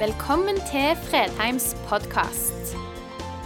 Velkommen 0.00 0.56
til 0.64 0.94
Fredheims 0.96 1.74
podkast. 1.84 2.70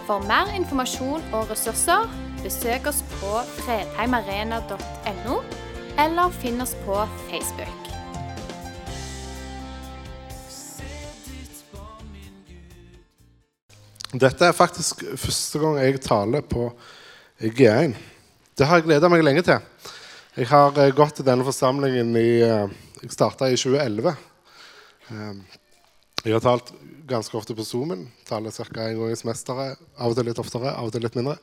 For 0.07 0.23
mer 0.23 0.53
informasjon 0.55 1.25
og 1.35 1.49
ressurser, 1.51 2.05
besøk 2.45 2.87
oss 2.87 3.01
på 3.17 3.41
fredheimarena.no, 3.57 5.39
eller 6.05 6.37
finn 6.37 6.63
oss 6.63 6.77
på 6.85 7.01
Facebook. 7.25 7.89
Dette 14.15 14.47
er 14.47 14.55
faktisk 14.55 15.03
første 15.25 15.65
gang 15.65 15.81
jeg 15.83 16.05
taler 16.07 16.47
på 16.47 16.69
G1. 17.43 17.99
Det 18.55 18.71
har 18.71 18.79
jeg 18.79 18.87
gleda 18.93 19.11
meg 19.11 19.27
lenge 19.27 19.43
til. 19.51 19.59
Jeg 20.39 20.53
har 20.55 20.79
eh, 20.79 20.95
gått 20.95 21.19
til 21.19 21.27
denne 21.27 21.51
forsamlingen 21.51 22.15
i 22.15 22.31
eh, 22.47 22.79
Jeg 23.03 23.19
starta 23.19 23.51
i 23.51 23.59
2011. 23.59 24.15
Jeg 26.25 26.33
har 26.33 26.41
talt 26.41 26.71
ganske 27.05 27.37
ofte 27.37 27.53
på 27.53 27.65
Zoomen. 27.69 28.07
Taler 28.25 28.51
ca. 28.51 28.65
en 28.65 28.97
gang 28.97 29.11
i 29.13 29.17
semesteret. 29.21 29.81
Av 30.01 30.09
og 30.09 30.17
til 30.17 30.25
litt 30.25 30.39
oftere, 30.41 30.71
av 30.73 30.89
og 30.89 30.95
til 30.95 31.05
litt 31.05 31.19
mindre. 31.19 31.35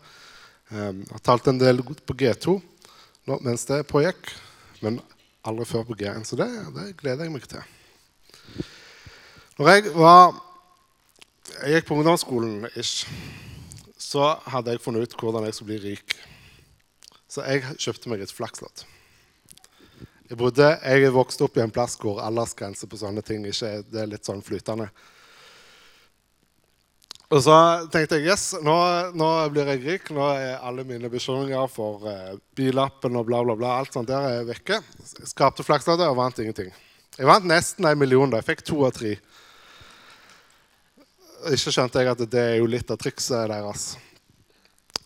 Jeg 0.71 1.05
har 1.11 1.21
talt 1.21 1.49
en 1.51 1.59
del 1.61 1.83
på 1.85 2.15
G2 2.17 2.57
mens 3.45 3.67
det 3.69 3.83
pågikk, 3.85 4.31
men 4.81 4.97
aldri 5.45 5.67
før 5.69 5.85
på 5.85 5.97
G1. 5.99 6.25
Så 6.25 6.39
det, 6.39 6.47
det 6.73 6.87
gleder 6.97 7.27
jeg 7.27 7.33
meg 7.35 7.45
til. 7.45 7.61
Når 9.59 9.69
jeg 9.69 9.93
var 9.93 10.33
jeg 11.59 11.77
gikk 11.77 11.91
på 11.91 11.99
ungdomsskolen, 11.99 12.65
ish, 12.73 13.05
så 14.01 14.33
hadde 14.49 14.73
jeg 14.73 14.81
funnet 14.81 15.05
ut 15.05 15.13
hvordan 15.19 15.45
jeg 15.45 15.59
skulle 15.59 15.75
bli 15.75 15.91
rik. 15.91 16.17
Så 17.29 17.45
jeg 17.45 17.77
kjøpte 17.77 18.09
meg 18.09 18.25
et 18.25 18.33
flakslodd. 18.33 18.81
Jeg, 20.31 20.37
bodde, 20.39 20.67
jeg 20.79 21.11
vokste 21.11 21.43
opp 21.43 21.57
i 21.59 21.61
en 21.65 21.73
plass 21.75 21.97
hvor 21.99 22.21
aldersgrense 22.23 22.87
på 22.87 22.99
sånne 23.01 23.19
ting 23.19 23.43
ikke 23.43 23.81
det 23.91 23.99
er 23.99 24.13
litt 24.13 24.23
sånn 24.23 24.39
flytende. 24.39 24.85
Og 27.31 27.41
så 27.43 27.55
tenkte 27.91 28.15
jeg 28.15 28.29
yes, 28.31 28.45
nå, 28.63 28.75
nå 29.15 29.27
blir 29.51 29.67
jeg 29.73 29.81
rik. 29.83 30.09
Nå 30.15 30.23
er 30.35 30.63
alle 30.63 30.85
mine 30.87 31.11
bekymringer 31.11 31.67
for 31.71 32.07
eh, 32.07 32.37
billappen 32.55 33.19
og 33.19 33.27
bla, 33.27 33.41
bla, 33.43 33.57
bla, 33.59 33.73
alt 33.81 33.91
sånt 33.95 34.07
der 34.07 34.27
er 34.37 34.47
vekke. 34.47 34.79
Skapte 35.27 35.63
det 35.99 36.07
og 36.07 36.15
vant 36.19 36.39
ingenting. 36.39 36.71
Jeg 37.17 37.27
vant 37.27 37.47
nesten 37.51 37.87
en 37.87 37.99
million. 37.99 38.31
da. 38.31 38.39
Jeg 38.39 38.53
fikk 38.53 38.63
to 38.71 38.79
av 38.87 38.95
tre. 38.95 39.17
Ikke 41.51 41.75
skjønte 41.75 41.99
jeg 41.99 42.11
at 42.15 42.23
det 42.31 42.45
er 42.53 42.57
jo 42.61 42.71
litt 42.71 42.91
av 42.91 42.99
trikset 43.03 43.51
deres. 43.51 43.89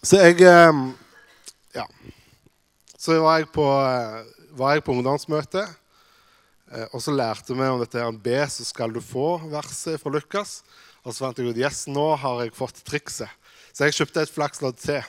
Så 0.06 0.22
jeg 0.22 0.46
eh, 0.46 0.86
Ja. 1.82 1.90
Så 2.98 3.18
var 3.22 3.42
jeg 3.42 3.52
på, 3.54 3.66
eh, 3.70 4.35
var 4.56 4.76
jeg 4.76 4.86
på 4.86 4.96
ungdomsmøte, 4.96 5.66
eh, 6.72 6.88
og 6.92 7.04
så 7.04 7.14
lærte 7.16 7.56
vi 7.56 7.68
om 7.68 7.82
dette 7.82 8.02
her 8.02 8.12
B, 8.12 8.40
så 8.50 8.66
skal 8.68 8.94
du 8.96 9.02
få-verset 9.04 10.02
fra 10.02 10.14
Lukas. 10.16 10.62
Og 11.06 11.14
så 11.14 11.26
fant 11.28 11.38
jeg 11.38 11.54
ut 11.54 11.60
yes, 11.62 11.86
nå 11.92 12.08
har 12.18 12.42
jeg 12.42 12.56
fått 12.58 12.82
trikset. 12.88 13.30
Så 13.76 13.86
jeg 13.86 13.98
kjøpte 14.00 14.24
et 14.26 14.34
flakslodd 14.34 14.80
til. 14.82 15.04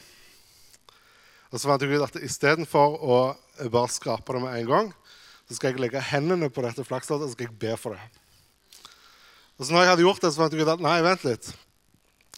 Og 1.53 1.61
så 1.61 1.71
fant 1.71 1.83
jeg 1.83 1.95
ut 1.95 2.05
at 2.05 2.19
istedenfor 2.27 2.99
å 3.01 3.19
bare 3.73 3.93
skrape 3.95 4.35
det 4.37 4.43
med 4.43 4.59
en 4.59 4.71
gang, 4.73 4.91
så 5.47 5.57
skal 5.57 5.73
jeg 5.73 5.81
legge 5.85 6.03
hendene 6.03 6.51
på 6.51 6.65
dette 6.67 6.85
flaksloddet 6.85 7.29
og 7.29 7.31
så 7.31 7.39
skal 7.39 7.49
jeg 7.49 7.61
be 7.63 7.77
for 7.79 7.95
det. 7.95 8.83
Og 9.57 9.65
så 9.65 9.73
når 9.73 9.87
jeg 9.87 9.93
hadde 9.95 10.05
gjort 10.05 10.27
det, 10.27 10.33
så 10.35 10.43
fant 10.43 10.53
jeg 10.53 10.67
ut 10.67 10.75
at 10.75 10.85
nei, 10.85 10.99
vent 11.07 11.25
litt. 11.25 11.49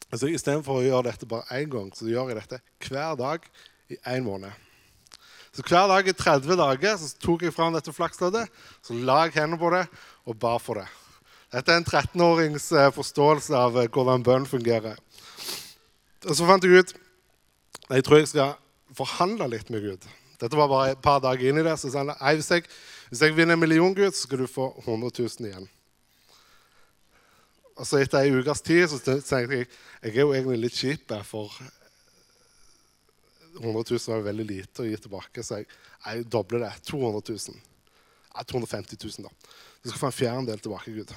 Altså, 0.08 0.28
Istedenfor 0.30 0.78
å 0.78 0.86
gjøre 0.86 1.08
dette 1.08 1.28
bare 1.28 1.58
én 1.58 1.72
gang, 1.72 1.90
så 1.96 2.06
gjør 2.06 2.30
jeg 2.30 2.38
dette 2.38 2.60
hver 2.86 3.18
dag 3.18 3.48
i 3.90 3.98
én 4.12 4.24
måned. 4.28 4.67
Så 5.58 5.64
hver 5.66 5.88
dag 5.90 6.06
i 6.06 6.14
30 6.14 6.54
dager 6.54 6.98
så 7.00 7.08
tok 7.18 7.42
jeg 7.42 7.50
fram 7.50 7.74
dette 7.74 7.90
flaksloddet, 7.90 8.46
så 8.78 8.94
la 8.94 9.24
jeg 9.26 9.40
hendene 9.40 9.58
på 9.58 9.72
det 9.74 9.80
og 10.30 10.36
ba 10.38 10.52
for 10.62 10.78
det. 10.78 10.84
Dette 11.50 11.72
er 11.74 11.80
en 11.80 11.88
13-årings 11.88 12.68
forståelse 12.94 13.56
av 13.58 13.74
hvordan 13.74 14.22
bønn 14.22 14.46
fungerer. 14.46 14.94
Og 16.28 16.30
så 16.38 16.46
fant 16.46 16.62
jeg 16.62 16.78
ut 16.78 16.94
jeg 17.88 18.04
tror 18.06 18.20
jeg 18.20 18.28
skal 18.30 18.54
forhandle 18.94 19.48
litt 19.50 19.72
med 19.74 19.82
Gud. 19.82 20.06
Dette 20.38 20.60
var 20.60 20.70
bare 20.70 20.92
et 20.92 21.02
par 21.02 21.18
dager 21.24 21.50
inn 21.50 21.58
i 21.58 21.64
det. 21.66 21.74
Så 21.80 21.90
sa 21.90 22.04
han 22.04 22.12
nei, 22.12 22.34
hvis 22.38 22.52
jeg, 22.52 22.68
hvis 23.08 23.24
jeg 23.24 23.34
vinner 23.34 23.56
en 23.56 23.62
million, 23.62 23.96
Gud, 23.96 24.12
så 24.12 24.28
skal 24.28 24.44
du 24.44 24.46
få 24.46 24.68
100 24.84 25.10
000 25.18 25.48
igjen. 25.48 25.66
Og 27.74 27.88
så 27.88 27.98
etter 28.04 28.20
ei 28.20 28.34
ukes 28.36 28.62
tid 28.62 28.86
så 28.92 29.00
tenkte 29.02 29.40
jeg 29.40 29.66
jeg 29.66 30.14
er 30.14 30.20
jo 30.20 30.34
egentlig 30.36 30.60
litt 30.68 30.78
kjip, 30.78 31.16
for 31.26 31.50
100 33.60 33.84
000 33.90 34.14
var 34.14 34.26
veldig 34.26 34.46
lite 34.48 34.84
å 34.84 34.88
gi 34.88 34.96
tilbake. 35.04 35.44
Så 35.44 35.60
jeg, 35.60 35.68
jeg 36.04 36.26
dobler 36.30 36.66
det. 36.66 36.72
200 36.88 37.22
000. 37.28 37.60
Ja, 38.34 38.44
250 38.44 38.98
000, 39.02 39.28
da. 39.28 39.54
Du 39.82 39.90
skal 39.90 40.00
få 40.00 40.10
en 40.10 40.18
fjerdedel 40.18 40.60
tilbake, 40.62 40.94
Gud. 40.94 41.14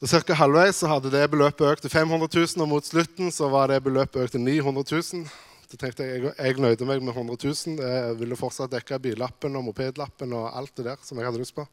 Ca. 0.00 0.34
halvveis 0.34 0.78
så 0.80 0.88
hadde 0.88 1.12
det 1.12 1.26
beløpet 1.28 1.66
økt 1.68 1.84
til 1.84 1.92
500 1.92 2.28
000, 2.32 2.64
og 2.64 2.68
mot 2.70 2.86
slutten 2.86 3.28
så 3.34 3.50
var 3.52 3.68
det 3.68 3.82
beløpet 3.84 4.22
økt 4.22 4.36
til 4.36 4.44
900 4.44 4.84
000. 4.88 5.26
Så 5.70 5.78
tenkte 5.78 6.06
jeg 6.06 6.22
jeg, 6.24 6.32
jeg 6.34 6.56
nøyde 6.58 6.86
meg 6.88 7.02
med 7.04 7.12
100 7.14 7.36
000. 7.44 7.76
Jeg 7.84 8.16
ville 8.18 8.38
fortsatt 8.38 8.72
dekke 8.72 8.98
billappen 9.04 9.58
og 9.60 9.68
mopedlappen 9.68 10.32
og 10.34 10.48
alt 10.56 10.72
det 10.80 10.88
der 10.88 11.04
som 11.04 11.20
jeg 11.20 11.28
hadde 11.28 11.42
lyst 11.42 11.54
på. 11.54 11.66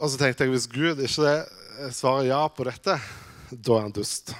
Og 0.00 0.08
så 0.08 0.16
tenkte 0.16 0.46
jeg 0.46 0.54
hvis 0.54 0.70
Gud 0.70 1.02
ikke 1.04 1.34
svarer 1.92 2.30
ja 2.30 2.40
på 2.48 2.64
dette, 2.70 2.96
da 3.50 3.76
er 3.76 3.84
han 3.84 3.92
dust. 3.92 4.32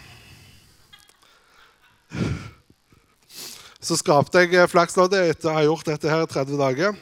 Så 3.81 3.97
skapte 3.97 4.43
jeg 4.45 4.69
flaksloddet 4.69 5.31
etter 5.33 5.49
å 5.49 5.57
ha 5.57 5.63
gjort 5.65 5.87
dette 5.89 6.11
her 6.13 6.27
i 6.27 6.29
30 6.29 6.59
dager. 6.61 6.97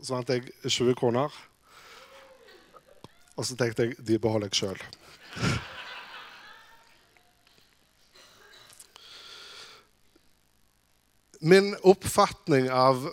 Så 0.00 0.14
vant 0.14 0.30
jeg 0.32 0.48
20 0.64 0.96
kroner. 0.96 1.32
Og 3.36 3.44
så 3.44 3.56
tenkte 3.60 3.84
jeg 3.84 3.98
de 4.00 4.16
beholder 4.20 4.48
jeg 4.48 4.56
sjøl. 4.62 4.80
Min 11.44 11.74
oppfatning 11.84 12.70
av 12.72 13.04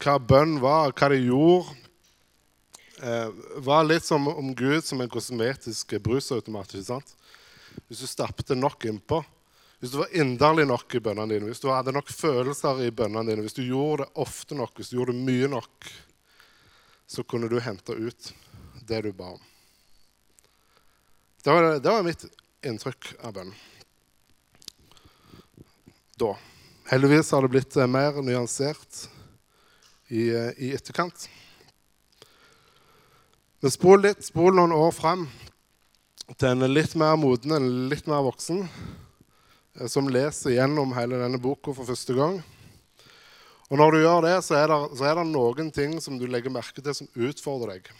hva 0.00 0.14
bønn 0.16 0.56
var, 0.62 0.94
hva 0.96 1.10
det 1.12 1.20
gjorde 1.20 1.74
eh, 3.04 3.28
var 3.60 3.84
litt 3.84 4.08
som 4.08 4.24
om 4.32 4.54
Gud 4.56 4.88
som 4.88 5.04
en 5.04 5.12
kosmetisk 5.12 5.92
brusautomat. 6.00 6.72
Hvis 6.80 8.00
du 8.00 8.08
stappet 8.08 8.56
nok 8.56 8.88
innpå, 8.88 9.20
hvis 9.80 9.94
du 9.94 9.96
var 10.02 10.12
inderlig 10.12 10.66
nok 10.68 10.94
i 10.94 11.00
bønnene 11.00 11.32
dine, 11.32 11.48
hvis 11.48 11.62
du 11.62 11.70
hadde 11.72 11.94
nok 11.96 12.10
følelser 12.12 12.82
i 12.84 12.90
bønnene 12.92 13.32
dine, 13.32 13.44
hvis 13.46 13.56
du 13.56 13.62
gjorde 13.64 14.04
det 14.04 14.20
ofte 14.20 14.58
nok, 14.58 14.74
hvis 14.76 14.92
du 14.92 14.98
gjorde 14.98 15.14
det 15.16 15.24
mye 15.24 15.48
nok, 15.48 15.88
så 17.08 17.24
kunne 17.24 17.48
du 17.48 17.56
hente 17.64 17.96
ut 17.96 18.32
det 18.86 19.00
du 19.06 19.10
ba 19.16 19.32
om. 19.32 19.40
Det 21.40 21.50
var, 21.56 21.70
det 21.80 21.88
var 21.88 22.04
mitt 22.04 22.26
inntrykk 22.68 23.14
av 23.24 23.32
bønn. 23.38 23.54
Da. 26.20 26.34
Heldigvis 26.92 27.32
har 27.32 27.42
det 27.46 27.54
blitt 27.54 27.80
mer 27.88 28.20
nyansert 28.20 29.06
i, 30.12 30.28
i 30.28 30.74
etterkant. 30.76 31.24
Men 33.64 33.72
spol 33.72 34.04
litt, 34.04 34.20
spol 34.28 34.52
noen 34.56 34.76
år 34.76 34.92
fram 34.92 35.24
til 36.36 36.50
en 36.52 36.68
litt 36.68 36.92
mer 37.00 37.16
moden, 37.16 37.56
en 37.56 37.88
litt 37.88 38.04
mer 38.10 38.20
voksen, 38.28 38.66
som 39.90 40.08
leser 40.10 40.56
gjennom 40.56 40.94
hele 40.96 41.20
denne 41.20 41.38
boka 41.40 41.74
for 41.76 41.88
første 41.88 42.16
gang. 42.16 42.40
Og 43.70 43.78
når 43.78 43.94
du 43.94 44.00
gjør 44.02 44.24
det, 44.26 44.36
så 44.42 44.56
er, 44.58 44.72
det, 44.72 44.98
så 44.98 45.06
er 45.06 45.18
det 45.20 45.26
noen 45.30 45.70
ting 45.74 45.94
som 46.02 46.18
du 46.18 46.26
legger 46.26 46.50
merke 46.50 46.82
til, 46.82 46.94
som 46.96 47.10
utfordrer 47.14 47.76
deg. 47.76 47.90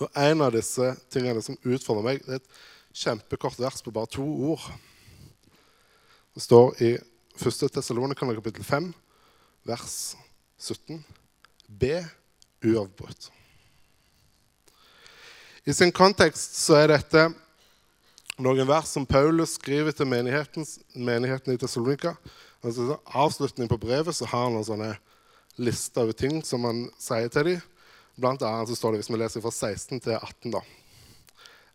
Og 0.00 0.08
en 0.18 0.42
av 0.42 0.54
disse 0.56 0.94
tingene 1.12 1.42
som 1.44 1.58
utfordrer 1.62 2.06
meg, 2.06 2.24
det 2.26 2.38
er 2.38 2.42
et 2.42 2.98
kjempekort 3.04 3.60
vers 3.60 3.78
på 3.84 3.94
bare 3.94 4.10
to 4.10 4.24
ord. 4.50 4.64
Det 6.34 6.42
står 6.42 6.82
i 6.82 6.90
1. 7.38 7.60
Tessalonika 7.70 8.26
kapittel 8.26 8.66
5, 8.66 8.90
vers 9.70 9.94
17. 10.58 10.98
Be 11.68 12.00
uavbrutt. 12.66 13.30
I 15.64 15.72
sin 15.76 15.92
kontekst 15.92 16.56
så 16.58 16.80
er 16.80 16.94
dette 16.96 17.28
noen 18.44 18.68
vers 18.68 18.88
som 18.88 19.06
Paulus 19.08 19.56
skriver 19.58 19.94
til 19.96 20.08
menigheten, 20.08 20.64
i 20.64 21.60
Tessalonika. 21.60 22.14
Altså, 22.64 22.98
avslutning 23.04 23.68
på 23.70 23.78
brevet 23.80 24.16
så 24.16 24.28
har 24.28 24.48
han 24.48 24.58
en 24.58 24.66
sånne 24.66 24.90
lister 25.60 26.04
over 26.04 26.16
ting 26.16 26.40
som 26.46 26.64
han 26.68 26.86
sier 27.00 27.28
til 27.32 27.52
dem. 27.52 27.62
Blant 28.20 28.42
annet 28.44 28.68
så 28.68 28.76
står 28.76 28.92
det, 28.92 29.02
hvis 29.02 29.12
vi 29.12 29.20
leser 29.20 29.44
fra 29.44 29.52
16 29.54 30.00
til 30.04 30.16
18, 30.16 30.54
da. 30.56 30.60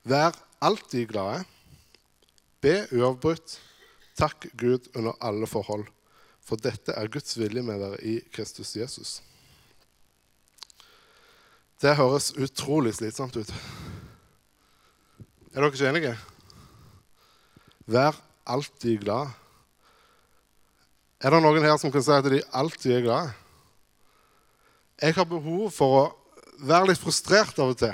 Vær 0.05 0.37
alltid 0.61 1.09
glade. 1.09 1.45
Be 2.61 2.83
uavbrutt. 2.93 3.57
Takk 4.17 4.47
Gud 4.57 4.89
under 4.95 5.17
alle 5.19 5.49
forhold. 5.49 5.87
For 6.45 6.61
dette 6.61 6.93
er 6.93 7.09
Guds 7.11 7.37
vilje 7.39 7.63
med 7.65 7.81
dere 7.81 7.97
i 8.05 8.19
Kristus 8.33 8.75
Jesus. 8.77 9.17
Det 11.81 11.97
høres 11.97 12.31
utrolig 12.37 12.93
slitsomt 12.95 13.35
ut. 13.35 13.51
Er 15.53 15.63
dere 15.63 15.73
ikke 15.73 15.89
enige? 15.89 16.15
Vær 17.85 18.17
alltid 18.45 19.03
glad. 19.03 19.33
Er 21.21 21.33
det 21.33 21.41
noen 21.41 21.63
her 21.65 21.77
som 21.81 21.93
kan 21.93 22.03
si 22.03 22.13
at 22.13 22.27
de 22.29 22.41
alltid 22.53 22.97
er 22.97 23.05
glad? 23.05 23.33
Jeg 25.01 25.15
har 25.17 25.27
behov 25.27 25.69
for 25.75 25.97
å 25.99 26.03
være 26.65 26.91
litt 26.91 27.01
frustrert 27.01 27.57
av 27.59 27.73
og 27.73 27.79
til. 27.79 27.93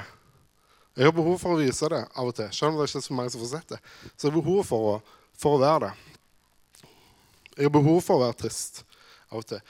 Jeg 0.96 1.08
har 1.08 1.16
behov 1.16 1.38
for 1.42 1.56
å 1.56 1.60
vise 1.62 1.88
det 1.92 2.02
av 2.04 2.30
og 2.30 2.36
til. 2.38 2.50
Selv 2.54 2.74
om 2.74 2.80
det 2.80 2.90
ikke 2.90 3.00
er 3.00 3.06
så 3.08 3.18
mange 3.18 3.34
som 3.34 3.42
får 3.44 3.54
sett 3.54 3.74
det. 3.74 3.80
Så 4.16 4.28
jeg 4.28 4.34
har 4.34 4.42
behov 4.42 4.66
for 4.68 4.90
å, 4.90 4.96
for 5.40 5.58
å 5.58 5.62
være 5.62 5.88
det. 5.88 5.94
Jeg 7.56 7.68
har 7.68 7.74
behov 7.74 8.02
for 8.04 8.18
å 8.18 8.26
være 8.26 8.40
trist 8.44 8.84
av 9.32 9.40
og 9.42 9.48
til. 9.50 9.64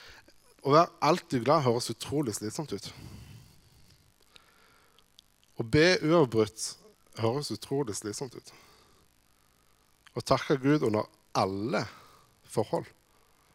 Å 0.62 0.74
være 0.76 0.94
alltid 1.12 1.46
glad 1.46 1.66
høres 1.66 1.90
utrolig 1.94 2.36
slitsomt 2.38 2.74
ut. 2.74 2.92
Å 5.58 5.66
be 5.66 5.88
uavbrutt 6.02 6.68
høres 7.22 7.54
utrolig 7.54 7.96
slitsomt 7.98 8.38
ut. 8.38 8.54
Å 10.12 10.24
takke 10.24 10.60
Gud 10.60 10.84
under 10.88 11.08
alle 11.38 11.86
forhold. 12.52 12.88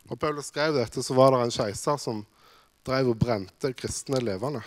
Når 0.06 0.18
Paulus 0.22 0.48
skrev 0.52 0.76
dette, 0.76 1.02
så 1.02 1.14
var 1.16 1.34
det 1.34 1.42
en 1.44 1.54
keiser 1.54 1.98
som 2.00 2.22
drev 2.86 3.10
og 3.12 3.20
brente 3.20 3.72
kristne 3.76 4.20
levende. 4.22 4.62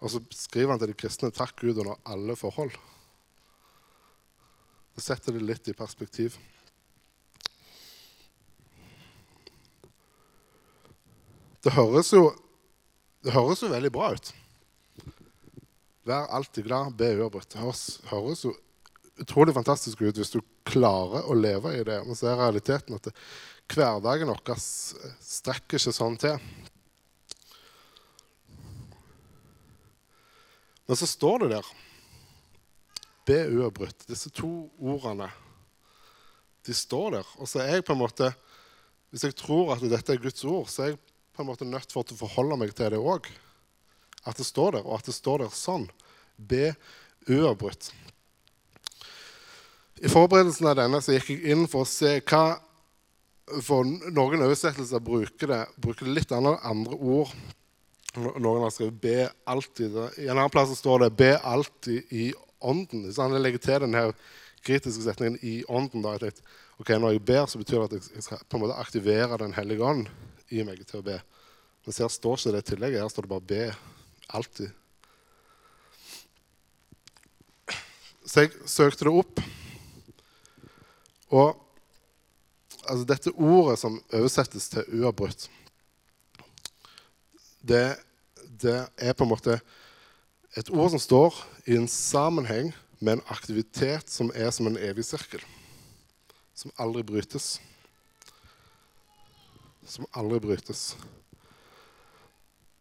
Og 0.00 0.12
så 0.12 0.20
skriver 0.34 0.74
han 0.74 0.80
til 0.82 0.92
de 0.92 0.98
kristne 0.98 1.30
takk 1.32 1.60
Gud 1.60 1.78
under 1.78 2.00
alle 2.08 2.36
forhold. 2.36 2.74
Det 4.96 5.04
setter 5.04 5.36
det 5.36 5.46
litt 5.46 5.68
i 5.70 5.76
perspektiv. 5.76 6.36
Det 11.60 11.72
høres 11.76 12.10
jo, 12.12 12.30
det 13.24 13.34
høres 13.36 13.62
jo 13.62 13.68
veldig 13.68 13.92
bra 13.92 14.10
ut. 14.16 14.32
Vær 16.08 16.30
alltid 16.32 16.66
glad, 16.66 16.96
be 16.96 17.12
uavbrutt. 17.18 17.50
Det 17.52 17.60
høres, 17.60 17.84
høres, 18.08 18.44
jo 18.48 18.54
utrolig 19.20 19.54
fantastisk 19.54 20.00
ut 20.02 20.16
hvis 20.18 20.32
du 20.32 20.40
klarer 20.68 21.28
å 21.28 21.36
leve 21.36 21.74
i 21.76 21.84
det. 21.86 22.00
Men 22.06 22.18
så 22.18 22.30
er 22.30 22.40
realiteten 22.40 22.96
at 22.96 23.08
det, 23.08 23.14
hverdagen 23.70 24.30
vår 24.32 24.56
strekker 24.60 25.78
ikke 25.78 25.94
sånn 25.94 26.18
til. 26.20 26.40
Men 30.90 30.98
så 30.98 31.06
står 31.06 31.44
det 31.44 31.52
der 31.54 31.70
Be 33.28 33.36
uavbrutt. 33.46 34.08
Disse 34.08 34.32
to 34.34 34.48
ordene 34.80 35.28
de 36.66 36.74
står 36.74 37.12
der. 37.14 37.28
Og 37.38 37.46
så 37.46 37.60
er 37.62 37.76
jeg 37.76 37.86
på 37.86 37.94
en 37.94 38.02
måte 38.02 38.32
Hvis 39.10 39.24
jeg 39.26 39.36
tror 39.38 39.72
at 39.74 39.84
dette 39.90 40.14
er 40.14 40.22
Guds 40.22 40.44
ord, 40.46 40.68
så 40.70 40.82
er 40.84 40.92
jeg 40.92 41.00
på 41.34 41.42
en 41.42 41.48
måte 41.48 41.66
nødt 41.66 41.90
for 41.90 42.06
å 42.06 42.18
forholde 42.18 42.58
meg 42.60 42.74
til 42.78 42.92
det 42.94 42.98
òg. 42.98 43.26
At 44.28 44.38
det 44.38 44.46
står 44.46 44.76
der, 44.76 44.84
og 44.86 45.00
at 45.00 45.08
det 45.08 45.14
står 45.16 45.42
der 45.42 45.54
sånn. 45.56 45.88
Be 46.38 46.76
uavbrutt. 47.26 47.88
I 50.00 50.08
forberedelsen 50.08 50.66
av 50.70 50.78
denne 50.78 51.00
så 51.04 51.12
gikk 51.12 51.30
jeg 51.34 51.52
inn 51.52 51.66
for 51.68 51.84
å 51.84 51.88
se 51.88 52.18
hva 52.24 52.44
For 53.66 53.82
noen 53.82 54.44
oversettelser 54.44 55.02
bruker 55.02 55.50
det, 55.50 55.64
bruker 55.82 56.06
det 56.06 56.12
litt 56.20 56.32
andre, 56.32 56.52
ord 57.02 57.32
noen 58.16 58.62
har 58.64 58.70
skrevet 58.70 59.00
'be 59.00 59.30
alltid'. 59.46 60.18
I 60.18 60.28
en 60.28 60.38
annen 60.38 60.50
plass 60.50 60.78
står 60.78 60.98
det 60.98 61.16
'be 61.16 61.38
alltid 61.38 62.12
i 62.12 62.32
ånden'. 62.60 63.12
Så 63.12 63.22
han 63.22 63.42
legger 63.42 63.58
til 63.58 63.80
denne 63.80 64.12
kritiske 64.62 65.02
setningen 65.02 65.38
'i 65.42 65.64
ånden'. 65.68 66.02
Da. 66.02 66.12
Jeg 66.12 66.20
tenkte, 66.20 66.42
ok, 66.78 66.88
Når 66.88 67.10
jeg 67.10 67.24
ber, 67.24 67.46
så 67.46 67.58
betyr 67.58 67.88
det 67.88 68.02
at 68.02 68.10
jeg 68.14 68.22
skal 68.22 68.38
på 68.48 68.56
en 68.56 68.62
måte 68.62 68.78
aktivere 68.78 69.38
Den 69.38 69.52
hellige 69.52 69.82
ånd 69.82 70.08
i 70.50 70.62
meg 70.62 70.86
til 70.86 71.00
å 71.00 71.02
be. 71.02 71.22
Men 71.86 71.94
her 71.98 72.08
står 72.08 72.36
ikke 72.36 72.52
det 72.52 72.64
tillegget. 72.64 73.00
Her 73.00 73.08
står 73.08 73.22
det 73.22 73.28
bare 73.28 73.40
'be 73.40 73.74
alltid'. 74.34 74.72
Så 78.26 78.40
jeg 78.40 78.50
søkte 78.66 79.04
det 79.04 79.12
opp. 79.12 79.40
Og 81.30 81.54
altså, 82.84 83.04
dette 83.06 83.34
ordet 83.36 83.78
som 83.78 84.00
oversettes 84.12 84.68
til 84.68 84.84
'uavbrutt' 84.84 85.48
det, 87.60 87.96
det, 88.60 88.88
er 88.96 89.12
på 89.12 89.24
en 89.24 89.30
måte 89.34 89.60
et 90.56 90.70
ord 90.70 90.90
som 90.90 91.02
står 91.02 91.36
i 91.68 91.76
en 91.76 91.88
sammenheng 91.88 92.72
med 92.98 93.18
en 93.18 93.26
aktivitet 93.28 94.10
som 94.10 94.32
er 94.34 94.50
som 94.50 94.66
en 94.66 94.78
evig 94.80 95.04
sirkel. 95.04 95.42
Som 96.56 96.72
aldri 96.80 97.04
brytes. 97.06 97.60
Som 99.86 100.08
aldri 100.12 100.40
brytes. 100.40 100.96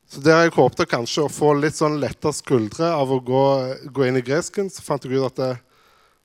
Så 0.09 0.21
Der 0.25 0.41
jeg 0.41 0.55
håpte 0.55 0.87
kanskje 0.89 1.27
å 1.27 1.31
få 1.31 1.53
litt 1.53 1.77
sånn 1.77 1.99
letta 2.01 2.31
skuldre 2.33 2.87
av 2.95 3.11
å 3.13 3.19
gå, 3.21 3.43
gå, 3.93 4.07
inn 4.07 4.17
i 4.17 4.25
gresken, 4.25 4.71
så 4.73 4.81
fant 4.81 5.05
jeg 5.05 5.19
ut 5.19 5.27
at 5.27 5.43
jeg, 5.43 5.59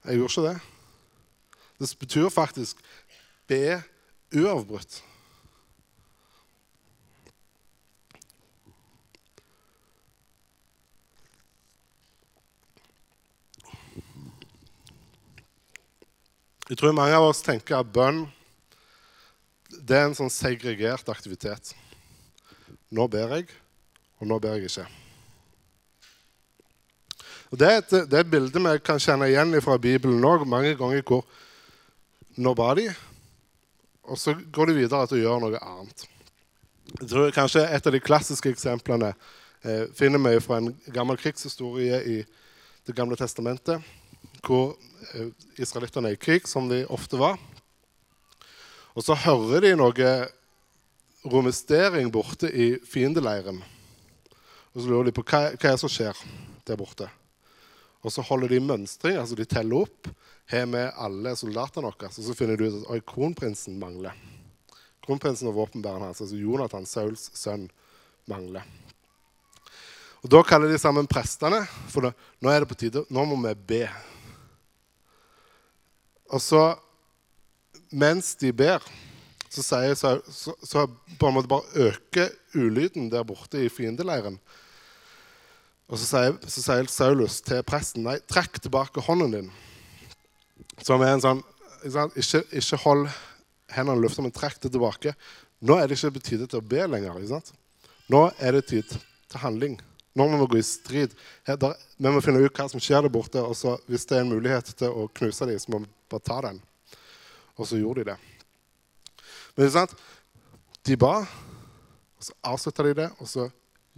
jeg 0.09 0.19
gjorde 0.19 0.33
ikke 0.33 0.47
det. 0.47 0.74
Det 1.79 1.91
betyr 1.99 2.29
faktisk 2.31 2.79
be 3.51 3.83
uavbrutt. 4.35 5.03
Jeg 16.65 16.79
tror 16.81 16.95
mange 16.97 17.13
av 17.13 17.27
oss 17.29 17.43
tenker 17.45 17.77
at 17.77 17.91
bønn 17.93 18.25
det 19.85 19.97
er 19.99 20.07
en 20.09 20.17
sånn 20.17 20.33
segregert 20.33 21.09
aktivitet. 21.13 21.75
Nå 22.95 23.05
ber 23.11 23.35
jeg, 23.37 23.51
og 24.17 24.31
nå 24.31 24.39
ber 24.41 24.57
jeg 24.57 24.71
ikke. 24.71 24.87
Og 27.53 27.61
det, 27.61 27.69
er 27.69 27.83
et, 27.83 27.93
det 28.09 28.17
er 28.17 28.25
et 28.25 28.31
bilde 28.33 28.63
vi 28.65 28.73
kan 28.87 29.03
kjenne 29.03 29.29
igjen 29.29 29.53
fra 29.63 29.77
Bibelen 29.79 30.25
òg, 30.25 30.47
mange 30.49 30.73
ganger 30.79 31.05
hvor 31.05 31.27
de, 32.37 32.89
og 34.05 34.19
så 34.19 34.35
går 34.35 34.67
de 34.67 34.77
videre 34.83 35.07
til 35.07 35.21
å 35.21 35.23
gjøre 35.23 35.43
noe 35.45 35.61
annet. 35.63 36.07
Jeg 37.01 37.09
tror 37.09 37.31
kanskje 37.33 37.65
Et 37.65 37.87
av 37.87 37.93
de 37.93 38.01
klassiske 38.01 38.51
eksemplene 38.51 39.15
eh, 39.65 39.87
finner 39.97 40.19
vi 40.19 40.41
fra 40.41 40.59
en 40.59 40.75
gammel 40.93 41.17
krigshistorie 41.17 42.03
i 42.05 42.25
Det 42.85 42.95
gamle 42.95 43.17
testamentet 43.17 43.81
hvor 44.45 44.75
eh, 45.15 45.31
israelittene 45.57 46.11
er 46.11 46.19
i 46.19 46.21
krig, 46.21 46.47
som 46.47 46.69
de 46.69 46.85
ofte 46.93 47.17
var. 47.17 47.39
Og 48.95 49.03
så 49.03 49.17
hører 49.17 49.65
de 49.65 49.77
noe 49.79 50.11
romestering 51.25 52.11
borte 52.13 52.51
i 52.53 52.75
fiendeleiren. 52.85 53.63
Og 54.75 54.83
så 54.83 54.89
lurer 54.91 55.09
de 55.09 55.17
på 55.17 55.25
hva, 55.25 55.55
hva 55.57 55.73
er 55.73 55.81
som 55.81 55.89
skjer 55.89 56.19
der 56.69 56.77
borte. 56.77 57.09
Og 58.05 58.13
så 58.13 58.25
holder 58.27 58.53
de 58.53 58.61
mønstring, 58.61 59.17
altså 59.17 59.39
de 59.39 59.47
teller 59.49 59.87
opp. 59.87 60.11
Har 60.51 60.67
med 60.69 60.93
alle 61.01 61.33
soldatene 61.39 61.89
våre? 61.89 62.11
Og 62.11 62.25
så 62.27 62.37
finner 62.37 62.61
du 62.61 62.67
ut 62.69 62.89
at 62.93 63.07
kronprinsen 63.09 63.79
mangler. 63.81 64.17
Kronprinsen 65.05 65.49
og 65.51 65.57
våpenbæreren 65.59 66.07
hans, 66.09 66.21
altså 66.25 66.37
Jonathan, 66.37 66.87
Sauls 66.89 67.31
sønn, 67.37 67.69
mangler. 68.29 68.65
Og 70.25 70.31
Da 70.33 70.41
kaller 70.43 70.71
de 70.73 70.81
sammen 70.81 71.09
prestene, 71.09 71.61
for 71.93 72.07
da, 72.07 72.13
nå 72.41 72.49
er 72.49 72.65
det 72.65 72.71
på 72.71 72.79
tide, 72.81 73.05
nå 73.13 73.25
må 73.29 73.37
vi 73.43 73.55
be. 73.69 73.83
Og 76.33 76.41
så, 76.41 76.63
mens 77.93 78.33
de 78.41 78.53
ber, 78.57 78.85
så, 79.53 79.63
sier, 79.63 79.93
så, 79.95 80.17
så, 80.33 80.55
så 80.65 80.87
på 81.21 81.29
en 81.29 81.37
måte 81.37 81.51
bare 81.53 81.89
øker 81.91 82.33
ulyden 82.57 83.11
der 83.13 83.27
borte 83.29 83.61
i 83.61 83.69
fiendeleiren. 83.69 84.41
Og 85.93 86.01
så 86.01 86.09
sier, 86.09 86.41
så 86.49 86.65
sier 86.65 86.89
Saulus 86.91 87.43
til 87.45 87.61
presten 87.69 88.09
nei, 88.09 88.17
trekk 88.25 88.57
tilbake 88.65 89.05
hånden 89.05 89.37
din. 89.37 89.53
Som 90.83 91.03
er 91.03 91.15
en 91.15 91.23
sånn 91.23 91.43
Ikke, 92.17 92.41
ikke 92.57 92.81
hold 92.81 93.09
hendene 93.75 93.99
i 93.99 94.03
lufta, 94.03 94.23
men 94.25 94.33
trekk 94.33 94.63
det 94.63 94.71
tilbake. 94.73 95.13
Nå 95.61 95.77
er 95.77 95.89
det 95.89 95.99
ikke 95.99 96.15
på 96.17 96.23
tide 96.25 96.47
til 96.49 96.63
å 96.63 96.65
be 96.65 96.87
lenger. 96.89 97.19
ikke 97.19 97.35
sant? 97.35 97.53
Nå 98.09 98.31
er 98.41 98.57
det 98.57 98.67
tid 98.71 98.89
til 98.89 99.43
handling. 99.43 99.77
Nå 100.15 100.27
må 100.31 100.39
vi 100.45 100.51
gå 100.53 100.61
i 100.61 100.65
strid. 100.65 101.15
Her, 101.47 101.59
der, 101.61 101.75
vi 101.99 102.13
må 102.13 102.23
finne 102.25 102.41
ut 102.41 102.57
hva 102.57 102.69
som 102.71 102.83
skjer 102.83 103.05
der 103.05 103.13
borte. 103.13 103.43
og 103.43 103.57
så, 103.59 103.77
Hvis 103.91 104.07
det 104.07 104.17
er 104.17 104.25
en 104.25 104.33
mulighet 104.33 104.73
til 104.79 104.93
å 104.93 105.09
knuse 105.13 105.49
dem, 105.51 105.59
så 105.59 105.75
må 105.75 105.83
vi 105.83 105.91
bare 106.13 106.25
ta 106.25 106.41
den. 106.47 106.63
Og 107.59 107.69
så 107.69 107.81
gjorde 107.81 108.05
de 108.05 108.13
det. 108.13 108.19
Men 109.55 109.67
er 109.67 109.75
sant, 109.75 109.95
de 110.85 110.97
ba, 110.99 111.21
og 112.19 112.27
så 112.27 112.35
avslutta 112.45 112.87
de 112.87 112.97
det, 113.03 113.11
og 113.19 113.29
så 113.31 113.49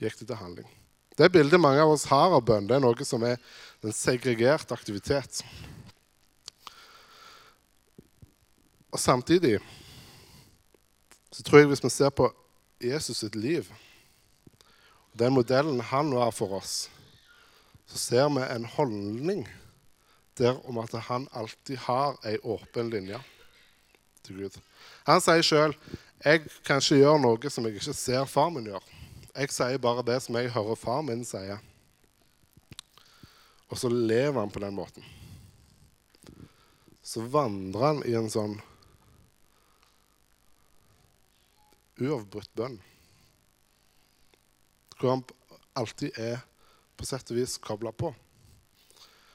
gikk 0.01 0.19
de 0.21 0.29
til 0.29 0.41
handling. 0.41 0.69
Det 1.17 1.31
bildet 1.33 1.61
mange 1.61 1.81
av 1.81 1.95
oss 1.95 2.05
har 2.11 2.35
av 2.37 2.45
bønn, 2.45 2.67
det 2.69 2.77
er 2.77 2.85
noe 2.85 3.07
som 3.09 3.23
er 3.25 3.39
en 3.81 3.95
segregert 3.97 4.73
aktivitet. 4.75 5.41
Og 8.97 9.01
samtidig 9.01 9.59
så 11.33 11.43
tror 11.45 11.59
jeg 11.59 11.69
hvis 11.69 11.83
vi 11.85 11.89
ser 11.93 12.13
på 12.17 12.31
Jesus 12.81 13.19
sitt 13.21 13.35
liv, 13.37 13.67
den 15.13 15.35
modellen 15.37 15.83
han 15.85 16.15
var 16.17 16.31
for 16.33 16.55
oss, 16.57 16.87
så 17.85 17.99
ser 18.01 18.31
vi 18.33 18.45
en 18.55 18.65
holdning 18.65 19.43
der 20.41 20.57
om 20.65 20.79
at 20.81 20.95
han 21.11 21.27
alltid 21.37 21.77
har 21.85 22.17
ei 22.25 22.39
åpen 22.41 22.89
linje 22.91 23.21
til 24.25 24.39
Gud. 24.41 24.57
Han 25.05 25.21
sier 25.21 25.45
sjøl 25.45 25.77
jeg 26.25 26.47
kan 26.65 26.81
ikke 26.81 26.97
gjøre 27.03 27.21
noe 27.21 27.51
som 27.53 27.69
jeg 27.69 27.77
ikke 27.77 27.93
ser 27.99 28.25
far 28.25 28.49
min 28.55 28.71
gjøre. 28.71 29.03
Jeg 29.37 29.53
sier 29.53 29.83
bare 29.83 30.05
det 30.09 30.17
som 30.25 30.39
jeg 30.41 30.55
hører 30.55 30.79
far 30.81 31.03
min 31.05 31.21
sier. 31.29 31.61
Og 33.69 33.77
så 33.77 33.93
lever 33.93 34.41
han 34.41 34.55
på 34.57 34.65
den 34.65 34.73
måten. 34.79 35.05
Så 37.05 37.27
vandrer 37.29 37.87
han 37.91 38.03
i 38.09 38.17
en 38.17 38.33
sånn 38.33 38.57
uavbrutt 42.01 42.53
bønn. 42.57 42.77
Hvor 44.97 45.13
han 45.13 45.25
alltid 45.77 46.17
er 46.19 46.41
på 46.97 47.05
sett 47.05 47.31
og 47.33 47.39
vis 47.39 47.59
kobla 47.61 47.93
på. 47.93 48.13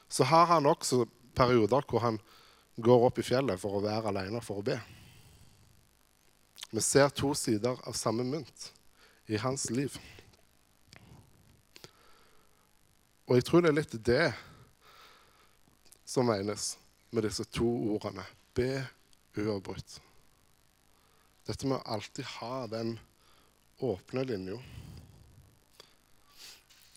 Så 0.08 0.26
har 0.28 0.48
han 0.50 0.66
også 0.66 1.04
perioder 1.34 1.86
hvor 1.88 2.02
han 2.04 2.18
går 2.76 3.06
opp 3.06 3.20
i 3.20 3.26
fjellet 3.26 3.60
for 3.60 3.78
å 3.78 3.84
være 3.84 4.10
alene 4.10 4.42
for 4.44 4.60
å 4.60 4.66
be. 4.66 4.78
Vi 6.72 6.80
ser 6.80 7.12
to 7.12 7.34
sider 7.36 7.76
av 7.86 7.96
samme 7.96 8.24
mynt 8.24 8.70
i 9.28 9.38
hans 9.40 9.68
liv. 9.70 9.94
Og 13.28 13.38
jeg 13.38 13.46
tror 13.46 13.62
det 13.62 13.70
er 13.72 13.78
litt 13.78 13.98
det 14.04 14.30
som 16.08 16.26
menes 16.28 16.74
med 17.12 17.24
disse 17.28 17.44
to 17.48 17.68
ordene 17.94 18.24
be 18.56 18.82
uavbrutt. 19.36 20.00
Dette 21.48 21.66
med 21.66 21.80
å 21.80 21.94
alltid 21.96 22.26
ha 22.38 22.66
den 22.70 22.94
åpne 23.82 24.22
linja. 24.28 24.58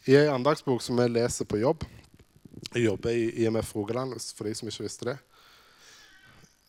I 0.06 0.18
ei 0.20 0.28
andagsbok 0.30 0.84
som 0.86 1.00
jeg 1.02 1.16
leser 1.16 1.48
på 1.50 1.58
jobb 1.58 1.82
Jeg 2.76 2.84
jobber 2.84 3.16
i 3.18 3.42
IMF 3.42 3.72
Rogaland, 3.74 4.14
for 4.38 4.46
de 4.46 4.54
som 4.54 4.70
ikke 4.70 4.86
visste 4.86 5.08
det. 5.08 5.16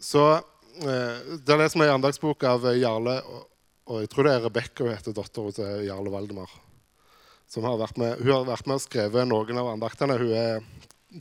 Så 0.01 0.23
eh, 0.33 1.19
Der 1.45 1.61
leser 1.61 1.83
vi 1.83 1.85
ei 1.85 1.93
andagsbok 1.93 2.47
av 2.49 2.65
Jarle 2.79 3.19
og, 3.29 3.43
og 3.93 4.01
jeg 4.03 4.11
tror 4.13 4.27
det 4.27 4.33
er 4.33 4.47
Rebekka 4.47 4.87
hun 4.87 4.95
heter, 4.95 5.15
dattera 5.15 5.53
til 5.59 5.85
Jarle 5.87 6.15
Valdemar. 6.15 6.57
Har 7.55 7.93
med, 8.01 8.17
hun 8.19 8.33
har 8.33 8.49
vært 8.49 8.67
med 8.67 8.81
og 8.81 8.83
skrevet 8.83 9.29
noen 9.29 9.61
av 9.61 9.69
andaktene. 9.71 10.17
Hun 10.19 10.33
er 10.35 10.65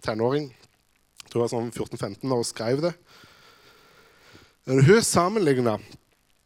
tenåring. 0.02 0.48
Jeg 0.50 1.30
tror 1.30 1.44
hun 1.44 1.46
var 1.46 1.52
sånn 1.52 1.70
14-15 1.70 2.34
år 2.34 2.42
og 2.42 2.48
skrev 2.50 2.82
det. 2.88 2.96
Hun 4.66 5.04
sammenligna 5.06 5.76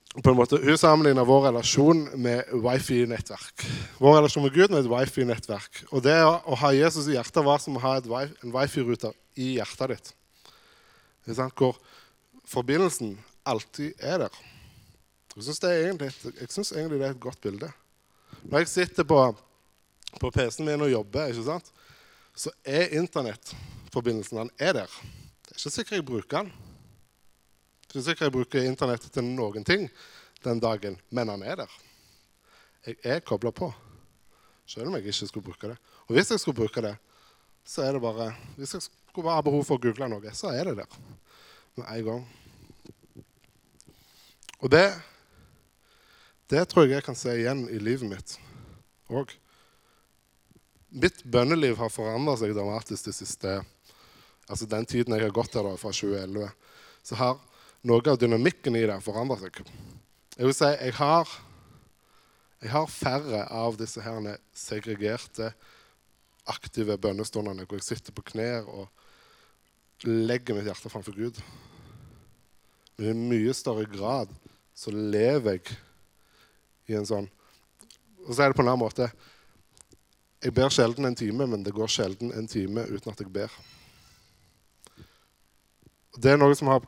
på 0.09 0.29
en 0.31 0.35
måte, 0.35 0.57
Hun 0.57 0.77
sammenligner 0.77 1.25
vår 1.25 1.43
relasjon 1.51 2.07
med 2.17 2.49
wifi-nettverk. 2.65 3.65
Vår 4.01 4.15
relasjon 4.17 4.43
med 4.43 4.53
Gud 4.53 4.71
med 4.73 4.81
et 4.81 4.89
wifi-nettverk. 4.89 5.83
Og 5.93 6.01
det 6.03 6.17
å 6.25 6.57
ha 6.57 6.71
Jesus 6.73 7.07
i 7.07 7.13
hjertet 7.13 7.45
var 7.45 7.61
som 7.61 7.77
å 7.77 7.83
ha 7.83 7.97
en 8.01 8.53
wifi-ruter 8.55 9.13
i 9.37 9.55
hjertet 9.59 9.93
ditt. 9.93 10.13
Hvor 11.53 11.77
forbindelsen 12.49 13.19
alltid 13.45 14.01
er 14.01 14.25
der. 14.25 14.39
Jeg 15.35 15.45
syns 15.45 15.61
egentlig, 15.63 16.09
egentlig, 16.41 16.99
det 16.99 17.05
er 17.05 17.13
et 17.13 17.21
godt 17.21 17.41
bilde. 17.41 17.69
Når 18.49 18.63
jeg 18.63 18.71
sitter 18.71 19.05
på, 19.07 19.19
på 20.19 20.31
PC-en 20.33 20.65
min 20.67 20.87
og 20.87 20.91
jobber, 20.91 21.37
så 22.33 22.53
er 22.65 22.97
internettforbindelsen 22.97 24.41
den 24.41 24.51
er 24.57 24.73
der. 24.81 24.97
Det 25.45 25.53
er 25.53 25.61
ikke 25.61 25.75
sikkert 25.77 25.99
jeg 25.99 26.09
bruker 26.09 26.41
den. 26.41 26.51
Syns 27.89 28.09
ikke 28.11 28.27
jeg 28.27 28.33
bruker 28.35 28.65
Internett 28.69 29.07
til 29.09 29.25
noen 29.25 29.65
ting 29.65 29.87
den 30.45 30.61
dagen, 30.61 30.97
men 31.09 31.31
han 31.31 31.43
er 31.43 31.63
der. 31.63 31.77
Jeg 32.85 32.99
er 33.03 33.23
kobla 33.25 33.51
på, 33.51 33.71
selv 34.69 34.87
om 34.87 34.97
jeg 34.97 35.09
ikke 35.09 35.27
skulle 35.27 35.47
bruke 35.49 35.71
det. 35.71 35.77
Og 36.07 36.15
hvis 36.15 36.29
jeg 36.31 36.41
skulle 36.41 36.59
bruke 36.61 36.83
det, 36.85 36.95
så 37.65 37.83
er 37.85 37.93
det 37.93 38.01
bare 38.01 38.31
Hvis 38.57 38.73
jeg 38.73 38.81
skulle 38.81 39.25
bare 39.25 39.39
ha 39.41 39.45
behov 39.45 39.65
for 39.67 39.77
å 39.77 39.83
google 39.83 40.07
noe, 40.09 40.31
så 40.33 40.53
er 40.53 40.69
det 40.69 40.77
der 40.79 40.99
med 41.79 41.85
en 41.87 42.05
gang. 42.05 42.23
Og 44.59 44.71
det, 44.71 44.85
det 46.51 46.65
tror 46.67 46.85
jeg 46.85 46.97
jeg 46.97 47.07
kan 47.07 47.17
se 47.17 47.35
igjen 47.35 47.65
i 47.71 47.79
livet 47.81 48.09
mitt 48.09 48.37
òg. 49.09 49.31
Mitt 50.89 51.21
bønneliv 51.23 51.77
har 51.79 51.91
forandra 51.93 52.35
seg 52.39 52.55
dramatisk 52.57 53.09
det 53.09 53.17
siste 53.17 53.59
Altså 54.49 54.65
den 54.65 54.87
tiden 54.89 55.13
jeg 55.13 55.27
har 55.27 55.33
gått 55.33 55.53
her 55.53 55.61
da, 55.61 55.75
fra 55.77 55.91
2011. 55.93 56.47
Så 57.05 57.17
har 57.19 57.35
noe 57.87 58.11
av 58.11 58.19
dynamikken 58.19 58.75
i 58.75 58.85
det 58.87 58.99
forandrer 59.03 59.45
seg. 59.45 59.61
Jeg 60.35 60.47
vil 60.47 60.55
si 60.55 60.69
jeg 60.71 60.95
har, 60.99 61.31
jeg 62.59 62.73
har 62.73 62.91
færre 62.91 63.45
av 63.55 63.77
disse 63.79 64.03
her 64.03 64.31
segregerte, 64.55 65.53
aktive 66.49 66.97
bønnestundene 66.97 67.67
hvor 67.67 67.77
jeg 67.77 67.87
sitter 67.91 68.15
på 68.15 68.25
knær 68.31 68.67
og 68.67 70.07
legger 70.07 70.57
mitt 70.57 70.67
hjerte 70.67 70.91
framfor 70.91 71.15
Gud. 71.15 71.39
Men 72.97 73.11
i 73.11 73.29
mye 73.33 73.55
større 73.55 73.85
grad 73.87 74.31
så 74.75 74.91
lever 74.91 75.59
jeg 75.59 75.75
i 76.89 76.95
en 76.97 77.05
sånn 77.07 77.27
Og 78.25 78.33
så 78.33 78.43
er 78.43 78.49
det 78.49 78.57
på 78.57 78.63
en 78.63 78.71
annen 78.71 78.81
måte 78.81 79.05
Jeg 80.41 80.55
ber 80.55 80.71
sjelden 80.73 81.05
en 81.05 81.17
time, 81.19 81.45
men 81.45 81.63
det 81.63 81.75
går 81.75 81.91
sjelden 81.91 82.31
en 82.33 82.47
time 82.47 82.85
uten 82.87 83.11
at 83.11 83.19
jeg 83.19 83.29
ber. 83.31 83.51
Det 86.15 86.31
er 86.31 86.39
noe 86.39 86.55
som 86.57 86.71
har 86.71 86.87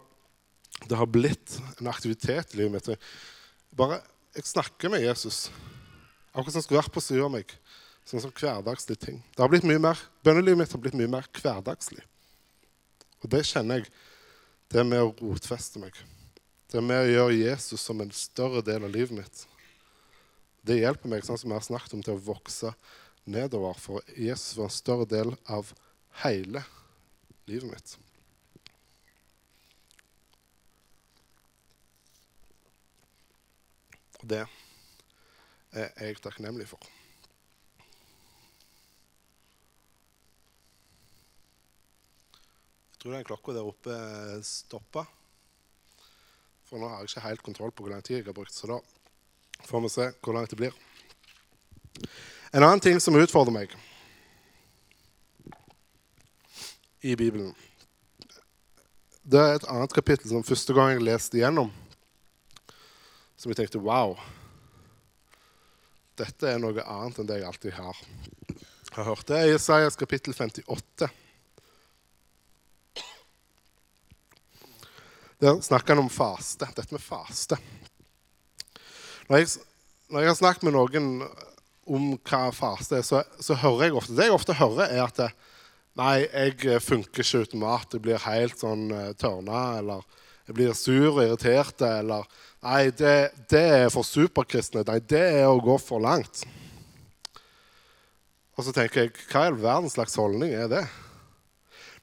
det 0.87 0.97
har 0.97 1.09
blitt 1.09 1.59
en 1.79 1.89
aktivitet 1.91 2.53
i 2.53 2.61
livet 2.61 2.73
mitt. 2.73 3.11
Bare, 3.77 4.01
Jeg 4.35 4.47
snakker 4.47 4.89
med 4.89 5.03
Jesus, 5.03 5.51
akkurat 6.31 6.53
som 6.53 6.63
skulle 6.63 6.79
vært 6.79 6.93
på 6.95 7.03
siden 7.03 7.25
av 7.25 7.33
meg. 7.33 7.49
Sånn 8.07 8.23
som 8.23 8.31
hverdagslige 8.31 9.01
ting. 9.03 9.17
Det 9.35 9.43
har 9.43 9.51
blitt 9.51 9.67
mye 9.67 9.81
mer, 9.81 9.99
Bønnelivet 10.23 10.61
mitt 10.61 10.71
har 10.71 10.79
blitt 10.81 10.95
mye 10.97 11.11
mer 11.11 11.27
hverdagslig. 11.35 12.03
Og 13.21 13.29
det 13.29 13.43
kjenner 13.45 13.81
jeg. 13.81 13.91
Det 14.71 14.79
er 14.79 14.87
med 14.87 15.03
å 15.03 15.11
rotfeste 15.19 15.81
meg. 15.83 15.97
Det 16.71 16.79
er 16.79 16.85
med 16.87 17.03
å 17.03 17.09
gjøre 17.11 17.35
Jesus 17.35 17.83
som 17.83 17.99
en 17.99 18.13
større 18.15 18.63
del 18.63 18.87
av 18.87 18.93
livet 18.93 19.17
mitt. 19.17 19.43
Det 20.63 20.79
hjelper 20.79 21.11
meg, 21.11 21.25
sånn 21.27 21.39
som 21.41 21.51
jeg 21.51 21.59
har 21.59 21.67
snakket 21.67 21.97
om, 21.97 22.03
til 22.05 22.15
å 22.15 22.23
vokse 22.23 22.71
nedover. 23.27 23.75
For 23.81 24.05
Jesus 24.15 24.55
var 24.55 24.69
en 24.69 24.77
større 24.77 25.09
del 25.11 25.33
av 25.51 25.73
hele 26.23 26.63
livet 27.51 27.67
mitt. 27.67 27.97
Og 34.21 34.29
det 34.29 34.41
er 35.73 35.89
jeg 35.97 36.19
takknemlig 36.21 36.67
for. 36.69 36.81
Jeg 42.91 43.01
tror 43.01 43.15
den 43.17 43.25
klokka 43.25 43.55
der 43.55 43.65
oppe 43.65 43.95
stoppa. 44.45 45.07
For 46.69 46.77
nå 46.77 46.87
har 46.87 47.01
jeg 47.01 47.09
ikke 47.09 47.25
helt 47.25 47.45
kontroll 47.47 47.73
på 47.73 47.83
hvor 47.83 47.95
lang 47.95 48.03
tid 48.05 48.19
jeg 48.19 48.27
har 48.29 48.37
brukt. 48.37 48.53
Så 48.53 48.69
da 48.69 48.77
får 49.65 49.81
vi 49.81 49.89
se 49.89 50.11
hvor 50.21 50.37
langt 50.37 50.53
det 50.53 50.59
blir. 50.61 50.77
En 52.53 52.61
annen 52.61 52.83
ting 52.83 53.01
som 53.01 53.17
utfordrer 53.17 53.55
meg 53.55 53.73
i 57.01 57.15
Bibelen, 57.17 57.55
det 59.25 59.39
er 59.41 59.55
et 59.55 59.69
annet 59.71 59.93
kapittel 59.95 60.29
som 60.29 60.45
første 60.45 60.73
gang 60.77 60.93
jeg 60.93 61.05
leste 61.05 61.39
igjennom 61.39 61.71
som 63.41 63.49
jeg 63.49 63.57
tenkte 63.57 63.81
wow. 63.81 64.13
Dette 66.19 66.45
er 66.45 66.61
noe 66.61 66.83
annet 66.85 67.17
enn 67.21 67.29
det 67.29 67.39
jeg 67.39 67.47
alltid 67.49 67.73
har, 67.73 68.01
har 68.97 69.07
hørt. 69.07 69.25
Det 69.25 69.39
er 69.39 69.49
Jesajas 69.49 69.97
kapittel 69.97 70.35
58. 70.37 71.09
Der 75.41 75.57
snakker 75.65 75.95
han 75.95 76.03
om 76.03 76.11
faste. 76.13 76.69
Dette 76.77 76.93
med 76.93 77.01
faste. 77.01 77.57
Når 79.25 79.41
jeg, 79.41 79.47
når 80.11 80.21
jeg 80.21 80.29
har 80.29 80.37
snakket 80.37 80.67
med 80.67 80.75
noen 80.75 81.07
om 81.89 82.11
hva 82.27 82.43
faste 82.53 82.99
er, 82.99 83.07
så, 83.07 83.23
så, 83.41 83.57
hører 83.57 83.87
jeg 83.87 83.95
ofte 83.97 84.17
Det 84.19 84.27
jeg 84.27 84.35
ofte 84.35 84.59
hører, 84.59 84.91
er 84.91 85.07
at 85.07 85.47
Nei, 85.97 86.21
jeg 86.23 86.79
funker 86.79 87.19
ikke 87.19 87.41
uten 87.43 87.59
mat. 87.59 87.89
Jeg 87.91 88.03
blir 88.05 88.21
helt 88.23 88.61
sånn 88.61 88.85
uh, 88.95 89.09
tørna, 89.19 89.63
eller 89.81 90.05
jeg 90.47 90.55
blir 90.55 90.77
sur 90.77 91.09
og 91.09 91.19
irritert, 91.25 91.83
eller 91.83 92.29
Nei, 92.61 92.91
det, 92.93 93.31
det 93.49 93.61
er 93.61 93.87
for 93.89 94.05
superkristne. 94.05 94.83
Nei, 94.85 94.99
det 95.01 95.21
er 95.41 95.47
å 95.49 95.61
gå 95.63 95.77
for 95.81 96.03
langt. 96.03 96.43
Og 98.53 98.67
så 98.67 98.73
tenker 98.75 99.07
jeg, 99.07 99.15
hva 99.31 99.47
i 99.47 99.49
all 99.49 99.57
verdens 99.57 99.95
slags 99.97 100.17
holdning 100.19 100.53
er 100.53 100.69
det? 100.69 100.83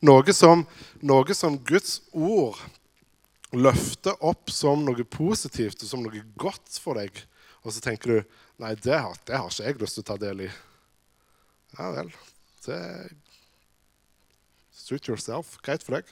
Noe 0.02 0.34
som, 0.34 0.64
noe 1.02 1.34
som 1.34 1.60
Guds 1.66 2.00
ord 2.10 2.58
løfter 3.54 4.18
opp 4.26 4.50
som 4.50 4.82
noe 4.86 5.06
positivt 5.06 5.82
og 5.82 5.90
som 5.92 6.02
noe 6.02 6.24
godt 6.38 6.80
for 6.82 6.98
deg. 6.98 7.14
Og 7.62 7.74
så 7.74 7.82
tenker 7.84 8.12
du 8.12 8.34
nei, 8.62 8.74
det 8.82 8.98
har, 8.98 9.14
det 9.26 9.38
har 9.38 9.46
ikke 9.50 9.70
jeg 9.70 9.80
lyst 9.82 9.98
til 9.98 10.06
å 10.06 10.10
ta 10.10 10.18
del 10.22 10.44
i. 10.48 10.50
Ja 11.78 11.90
vel. 11.94 12.12
Det 12.66 12.82
Suit 14.88 15.06
yourself. 15.06 15.58
Greit 15.62 15.82
for 15.84 15.98
deg. 15.98 16.08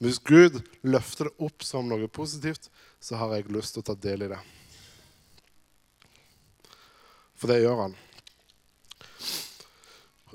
Hvis 0.00 0.18
Gud 0.24 0.56
løfter 0.82 1.28
det 1.28 1.46
opp 1.46 1.62
som 1.62 1.86
noe 1.86 2.08
positivt, 2.10 2.70
så 3.00 3.16
har 3.16 3.34
jeg 3.34 3.50
lyst 3.52 3.74
til 3.74 3.82
å 3.82 3.88
ta 3.90 3.96
del 3.96 4.26
i 4.26 4.30
det. 4.30 4.38
For 7.40 7.50
det 7.50 7.62
gjør 7.62 7.86
han. 7.86 7.96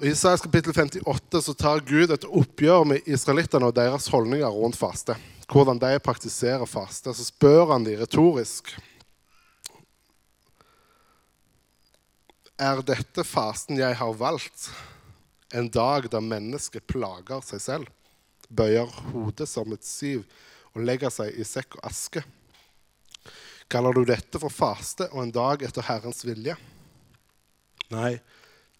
I 0.03 0.11
Isaias 0.11 0.43
kapittel 0.43 0.73
58 0.75 1.41
så 1.45 1.53
tar 1.55 1.83
Gud 1.87 2.11
et 2.11 2.25
oppgjør 2.27 2.83
med 2.89 3.05
israelittene 3.07 3.69
og 3.69 3.77
deres 3.77 4.09
holdninger 4.11 4.51
rundt 4.51 4.79
faste. 4.79 5.15
Hvordan 5.47 5.79
de 5.79 5.93
praktiserer 6.03 6.65
faste. 6.67 7.13
Så 7.13 7.29
spør 7.29 7.69
han 7.75 7.85
de 7.85 7.95
retorisk. 8.01 8.73
Er 12.59 12.81
dette 12.87 13.23
fasten 13.27 13.79
jeg 13.79 13.95
har 13.99 14.17
valgt, 14.17 14.71
en 15.53 15.69
dag 15.71 16.09
da 16.11 16.19
mennesket 16.23 16.87
plager 16.89 17.43
seg 17.45 17.61
selv? 17.61 17.91
bøyer 18.49 18.89
hodet 19.11 19.47
som 19.49 19.73
et 19.73 19.85
siv 19.85 20.25
og 20.75 20.83
legger 20.85 21.13
seg 21.13 21.35
i 21.35 21.45
sekk 21.47 21.77
og 21.79 21.87
aske. 21.89 22.23
Kaller 23.71 23.93
du 23.93 24.05
dette 24.05 24.39
for 24.39 24.53
faste 24.53 25.09
og 25.11 25.23
en 25.23 25.35
dag 25.35 25.63
etter 25.65 25.85
Herrens 25.87 26.21
vilje? 26.25 26.55
Nei, 27.93 28.15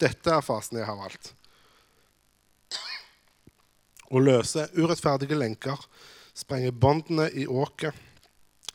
Dette 0.00 0.32
er 0.32 0.44
fasen 0.44 0.76
jeg 0.76 0.88
har 0.88 0.98
valgt. 0.98 1.32
Å 4.06 4.20
løse 4.20 4.68
urettferdige 4.76 5.38
lenker, 5.38 5.80
sprenge 6.36 6.72
båndene 6.72 7.30
i 7.32 7.46
åket, 7.48 7.96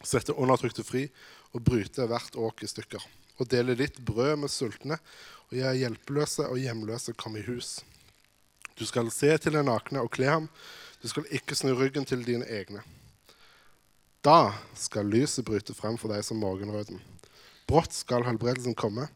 sette 0.02 0.34
undertrykte 0.34 0.84
fri 0.84 1.06
og 1.54 1.62
bryte 1.68 2.08
hvert 2.10 2.36
åk 2.36 2.66
i 2.66 2.70
stykker. 2.72 3.04
Og 3.40 3.50
dele 3.50 3.78
litt 3.78 4.02
brød 4.06 4.42
med 4.44 4.52
sultne 4.52 4.98
og 5.50 5.56
gjøre 5.56 5.78
hjelpeløse 5.78 6.48
og 6.50 6.60
hjemløse 6.62 7.14
komme 7.18 7.42
i 7.42 7.46
hus. 7.46 7.80
Du 8.78 8.84
skal 8.90 9.12
se 9.14 9.30
til 9.38 9.56
den 9.56 9.70
nakne 9.70 10.02
og 10.02 10.12
kle 10.16 10.30
ham. 10.30 10.50
Du 11.02 11.08
skal 11.10 11.30
ikke 11.30 11.58
snu 11.58 11.74
ryggen 11.78 12.06
til 12.08 12.26
dine 12.26 12.48
egne. 12.50 12.82
Da 14.22 14.54
skal 14.78 15.10
lyset 15.10 15.48
bryte 15.48 15.74
frem 15.74 15.98
for 15.98 16.14
deg 16.14 16.22
som 16.26 16.38
morgenrøden. 16.42 17.00
Brått 17.70 17.96
skal 17.98 18.26
helbredelsen 18.28 18.76
komme. 18.78 19.08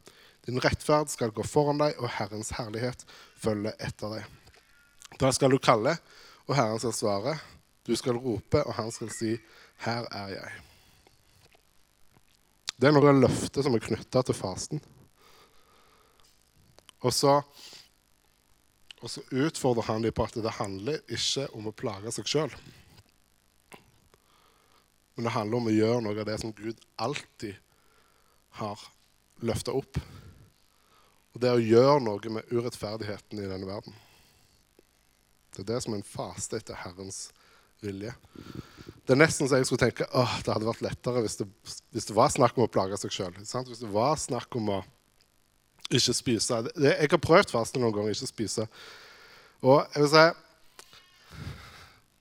Din 0.45 0.57
rettferd 0.61 1.11
skal 1.13 1.33
gå 1.33 1.45
foran 1.45 1.81
deg, 1.81 1.97
og 2.01 2.09
Herrens 2.17 2.53
herlighet 2.57 3.05
følge 3.37 3.73
etter 3.77 4.17
deg. 4.17 4.31
Da 5.21 5.29
skal 5.33 5.53
du 5.53 5.59
kalle, 5.61 5.95
og 6.49 6.57
Herren 6.57 6.81
skal 6.81 6.95
svare. 6.97 7.35
Du 7.85 7.93
skal 7.97 8.17
rope, 8.17 8.63
og 8.65 8.73
han 8.73 8.91
skal 8.91 9.11
si, 9.13 9.37
'Her 9.77 10.07
er 10.11 10.27
jeg'. 10.27 10.61
Det 12.79 12.87
er 12.87 12.91
noe 12.91 13.09
av 13.09 13.21
løftet 13.21 13.63
som 13.63 13.75
er 13.75 13.79
knytta 13.79 14.21
til 14.25 14.35
fasten. 14.35 14.81
Og 17.01 17.13
så, 17.13 17.41
og 19.01 19.09
så 19.09 19.21
utfordrer 19.31 19.83
han 19.83 20.01
dem 20.01 20.11
på 20.11 20.23
at 20.23 20.33
det 20.33 20.57
handler 20.57 20.99
ikke 21.07 21.47
om 21.53 21.67
å 21.67 21.71
plage 21.71 22.11
seg 22.11 22.25
sjøl. 22.25 22.51
Men 25.15 25.27
det 25.27 25.35
handler 25.35 25.61
om 25.61 25.69
å 25.71 25.75
gjøre 25.75 26.03
noe 26.03 26.19
av 26.19 26.27
det 26.27 26.37
som 26.41 26.53
Gud 26.55 26.79
alltid 26.99 27.55
har 28.59 28.81
løfta 29.45 29.75
opp. 29.75 29.99
Og 31.35 31.41
det 31.43 31.49
er 31.49 31.59
å 31.59 31.63
gjøre 31.63 32.03
noe 32.03 32.33
med 32.37 32.51
urettferdigheten 32.51 33.39
i 33.39 33.47
denne 33.47 33.67
verden. 33.67 33.95
Det 35.55 35.63
er 35.63 35.71
det 35.73 35.81
som 35.83 35.95
er 35.95 36.01
en 36.01 36.07
faste 36.07 36.59
etter 36.59 36.79
Herrens 36.79 37.29
vilje. 37.83 38.11
Det 39.05 39.13
er 39.13 39.19
nesten 39.19 39.47
så 39.47 39.59
jeg 39.59 39.67
skulle 39.69 39.85
tenke 39.85 40.07
åh, 40.17 40.37
det 40.43 40.51
hadde 40.51 40.67
vært 40.67 40.83
lettere 40.83 41.23
hvis 41.23 41.37
det, 41.39 41.47
hvis 41.93 42.07
det 42.09 42.15
var 42.17 42.31
snakk 42.33 42.57
om 42.57 42.65
å 42.65 42.71
plage 42.71 42.97
seg 42.99 43.13
sjøl. 43.13 43.35
Hvis 43.37 43.83
det 43.83 43.91
var 43.91 44.15
snakk 44.19 44.55
om 44.59 44.71
å 44.77 44.79
ikke 45.91 46.15
spise. 46.17 46.63
Jeg 46.81 47.11
har 47.11 47.21
prøvd 47.21 47.53
faste 47.53 47.79
noen 47.79 47.93
ganger, 47.95 48.15
ikke 48.15 48.31
spise. 48.31 48.65
Og 49.63 49.83
jeg 49.93 50.03
vil 50.03 50.11
si 50.11 50.25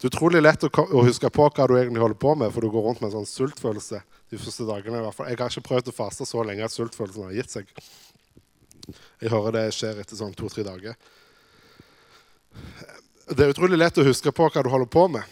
det 0.04 0.10
er 0.10 0.18
utrolig 0.18 0.40
lett 0.42 0.64
å, 0.66 0.68
huske 1.00 1.30
på 1.32 1.44
hva 1.48 1.64
du 1.64 1.78
egentlig 1.78 2.02
holder 2.02 2.18
på 2.20 2.34
med, 2.36 2.50
for 2.52 2.60
du 2.60 2.68
går 2.68 2.82
rundt 2.84 2.98
med 3.00 3.06
en 3.08 3.22
sånn 3.22 3.28
sultfølelse 3.30 4.02
de 4.28 4.36
første 4.36 4.66
dagene. 4.68 4.98
i 4.98 5.04
hvert 5.06 5.16
fall. 5.16 5.30
Jeg 5.32 5.38
har 5.40 5.54
ikke 5.54 5.62
prøvd 5.64 5.86
å 5.88 5.94
faste 5.96 6.26
så 6.28 6.42
lenge 6.44 6.66
at 6.66 6.74
sultfølelsen 6.74 7.24
har 7.24 7.32
gitt 7.32 7.54
seg. 7.54 7.70
Jeg 9.22 9.32
hører 9.32 9.56
det 9.56 9.62
skjer 9.72 10.02
etter 10.02 10.20
sånn 10.20 10.34
to-tre 10.36 10.60
dager. 10.66 10.98
Det 13.30 13.46
er 13.46 13.54
utrolig 13.54 13.80
lett 13.80 14.02
å 14.02 14.04
huske 14.04 14.28
på 14.28 14.50
hva 14.50 14.66
du 14.66 14.68
holder 14.74 14.92
på 14.92 15.06
med. 15.14 15.24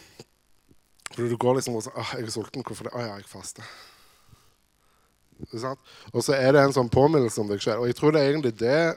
For 1.10 1.28
du 1.28 1.36
går 1.36 1.60
liksom 1.60 1.76
og 1.76 1.84
sier 1.84 2.00
ah, 2.00 2.16
'Jeg 2.16 2.30
er 2.30 2.34
sulten. 2.38 2.64
Hvorfor 2.64 2.88
det?' 2.88 2.94
'Å 2.96 3.04
ja, 3.04 3.20
jeg 3.20 3.28
faster'. 3.28 3.68
Og 6.16 6.24
så 6.24 6.32
er 6.32 6.52
det 6.56 6.64
en 6.64 6.72
sånn 6.72 6.88
påminnelse 6.88 7.44
om 7.44 7.52
deg 7.52 7.60
sjøl. 7.60 7.84
Og 7.84 7.92
jeg 7.92 8.00
tror 8.00 8.16
det 8.16 8.24
er 8.24 8.32
egentlig 8.32 8.56
det 8.56 8.96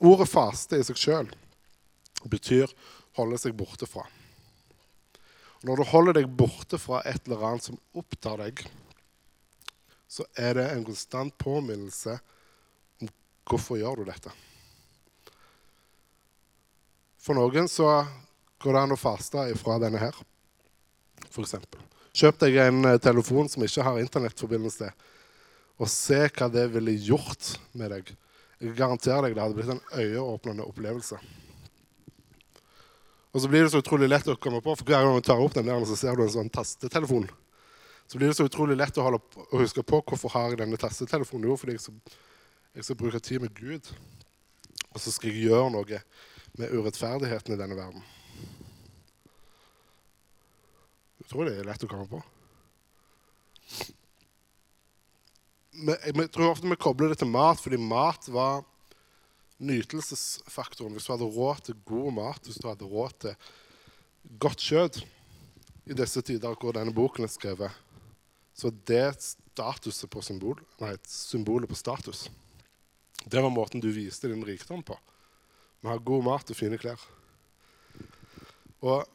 ordet 0.00 0.32
'faste' 0.32 0.80
i 0.80 0.88
seg 0.88 0.96
sjøl 0.96 1.28
betyr 2.24 2.72
holde 3.20 3.36
seg 3.36 3.52
borte 3.52 3.84
fra. 3.84 4.08
Når 5.62 5.78
du 5.78 5.84
holder 5.92 6.16
deg 6.18 6.30
borte 6.34 6.78
fra 6.80 7.02
et 7.06 7.28
eller 7.28 7.44
annet 7.46 7.68
som 7.68 7.78
opptar 7.98 8.40
deg, 8.42 8.64
så 10.10 10.26
er 10.36 10.58
det 10.58 10.64
en 10.72 10.84
konstant 10.84 11.34
påminnelse 11.40 12.16
om 13.00 13.10
hvorfor 13.48 13.78
gjør 13.80 14.02
du 14.02 14.10
dette. 14.10 14.32
For 17.22 17.38
noen 17.38 17.70
så 17.70 17.88
går 18.62 18.74
det 18.74 18.82
an 18.82 18.94
å 18.96 18.98
faste 18.98 19.46
ifra 19.52 19.78
denne 19.82 20.02
her, 20.02 20.16
f.eks. 21.30 21.54
Kjøp 22.12 22.42
deg 22.42 22.58
en 22.60 22.82
eh, 22.90 22.98
telefon 23.00 23.48
som 23.48 23.62
ikke 23.64 23.86
har 23.86 24.00
internettforbindelse, 24.02 24.90
og 25.80 25.88
se 25.88 26.18
hva 26.26 26.50
det 26.52 26.66
ville 26.74 26.92
gjort 26.98 27.54
med 27.78 27.94
deg. 27.94 28.10
Jeg 28.60 28.74
garanterer 28.78 29.24
deg 29.24 29.38
det 29.38 29.44
hadde 29.46 29.56
blitt 29.56 29.72
en 29.72 30.02
øyeåpnende 30.02 30.66
opplevelse. 30.66 31.16
Og 33.32 33.40
så 33.40 33.48
blir 33.48 33.64
det 33.64 33.72
så 33.72 33.80
utrolig 33.80 34.10
lett 34.10 34.28
å 34.28 34.36
komme 34.36 34.60
på, 34.60 34.74
for 34.76 34.88
hver 34.88 35.06
gang 35.06 35.16
du 35.16 35.24
tar 35.24 35.40
opp 35.40 35.54
den 35.56 35.68
der, 35.68 35.84
så 35.88 35.96
ser 35.96 36.18
du 36.18 36.24
en 36.26 36.34
sånn 36.34 36.52
tastetelefon. 36.52 37.30
Så 38.06 38.18
blir 38.20 38.28
det 38.28 38.36
så 38.36 38.44
utrolig 38.44 38.76
lett 38.76 38.98
å, 39.00 39.06
holde, 39.06 39.22
å 39.48 39.60
huske 39.62 39.84
på 39.86 40.02
hvorfor 40.04 40.34
har 40.34 40.52
jeg 40.52 40.60
denne 40.60 40.80
tastetelefonen. 40.80 41.48
Jo, 41.48 41.56
fordi 41.56 41.78
jeg 41.78 41.84
skal, 41.86 42.18
jeg 42.76 42.84
skal 42.88 42.98
bruke 43.00 43.22
tid 43.24 43.40
med 43.44 43.54
Gud. 43.56 43.88
Og 44.92 45.00
så 45.00 45.14
skal 45.14 45.32
jeg 45.32 45.46
gjøre 45.46 45.70
noe 45.72 46.02
med 46.60 46.74
urettferdigheten 46.76 47.54
i 47.54 47.60
denne 47.60 47.78
verden. 47.78 48.04
Utrolig 51.24 51.56
lett 51.64 51.86
å 51.86 51.88
komme 51.88 52.08
på. 52.10 52.20
Men 55.82 55.96
jeg 56.20 56.28
tror 56.34 56.50
ofte 56.50 56.68
vi 56.68 56.76
kobler 56.76 57.14
det 57.14 57.22
til 57.22 57.32
mat, 57.32 57.60
fordi 57.62 57.80
mat 57.80 58.28
var 58.28 58.60
nytelsesfaktoren. 59.60 60.94
Hvis 60.96 61.06
du 61.06 61.12
hadde 61.14 61.30
råd 61.34 61.64
til 61.66 61.78
god 61.88 62.12
mat, 62.18 62.46
hvis 62.46 62.60
du 62.60 62.68
hadde 62.68 62.88
råd 62.88 63.16
til 63.24 63.36
godt 64.42 64.62
kjøtt 64.62 65.00
i 65.90 65.96
disse 65.98 66.22
tider 66.22 66.54
hvor 66.60 66.76
denne 66.76 66.94
boken 66.94 67.26
er 67.26 67.32
skrevet, 67.32 67.74
så 68.54 68.70
det 68.86 69.06
statuset 69.22 70.10
på 70.12 70.22
symbol, 70.24 70.60
nei, 70.80 70.94
symbolet 71.08 71.70
på 71.70 71.78
status. 71.78 72.26
Det 73.22 73.40
var 73.40 73.54
måten 73.54 73.82
du 73.82 73.88
viste 73.94 74.30
din 74.30 74.44
rikdom 74.44 74.82
på. 74.86 74.96
Vi 75.82 75.90
har 75.90 76.02
god 76.04 76.26
mat 76.26 76.50
og 76.50 76.58
fine 76.58 76.78
klær. 76.78 77.00
Og 78.82 79.06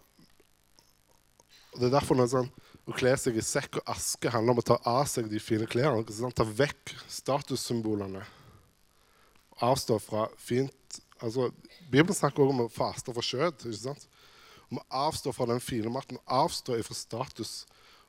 det 1.78 1.88
er 1.88 1.94
derfor 1.94 2.18
noe 2.18 2.32
sånn, 2.32 2.50
å 2.88 2.96
kle 2.96 3.12
seg 3.20 3.36
i 3.38 3.44
sekk 3.44 3.82
og 3.82 3.90
aske 3.92 4.32
handler 4.32 4.56
om 4.56 4.62
å 4.62 4.66
ta 4.66 4.78
av 4.88 5.04
seg 5.12 5.28
de 5.32 5.42
fine 5.44 5.68
klærne. 5.70 6.08
Ta 6.36 6.46
vekk 6.48 6.96
statussymbolene 7.12 8.24
avstå 9.64 9.98
fra 10.02 10.28
fint 10.38 11.00
altså, 11.24 11.50
Bibelen 11.90 12.16
snakker 12.16 12.44
også 12.44 12.56
om 12.56 12.64
å 12.66 12.72
faste 12.72 13.16
fra 13.16 13.24
kjøtt. 13.26 13.66
ikke 13.66 13.80
sant? 13.80 14.08
Om 14.72 14.82
å 14.82 14.88
avstå 15.08 15.34
fra 15.36 15.48
den 15.50 15.64
fine 15.64 15.92
maten, 15.92 16.20
avstå 16.26 16.78
fra 16.84 16.98
status 16.98 17.54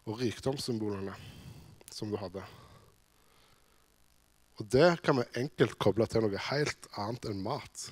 og 0.09 0.19
rikdomssymbolene 0.23 1.15
som 1.93 2.11
du 2.11 2.19
hadde. 2.19 2.43
Og 4.59 4.67
det 4.67 4.97
kan 5.07 5.21
vi 5.21 5.43
enkelt 5.45 5.79
koble 5.79 6.07
til 6.11 6.25
noe 6.25 6.47
helt 6.49 6.89
annet 6.99 7.29
enn 7.31 7.43
mat 7.45 7.85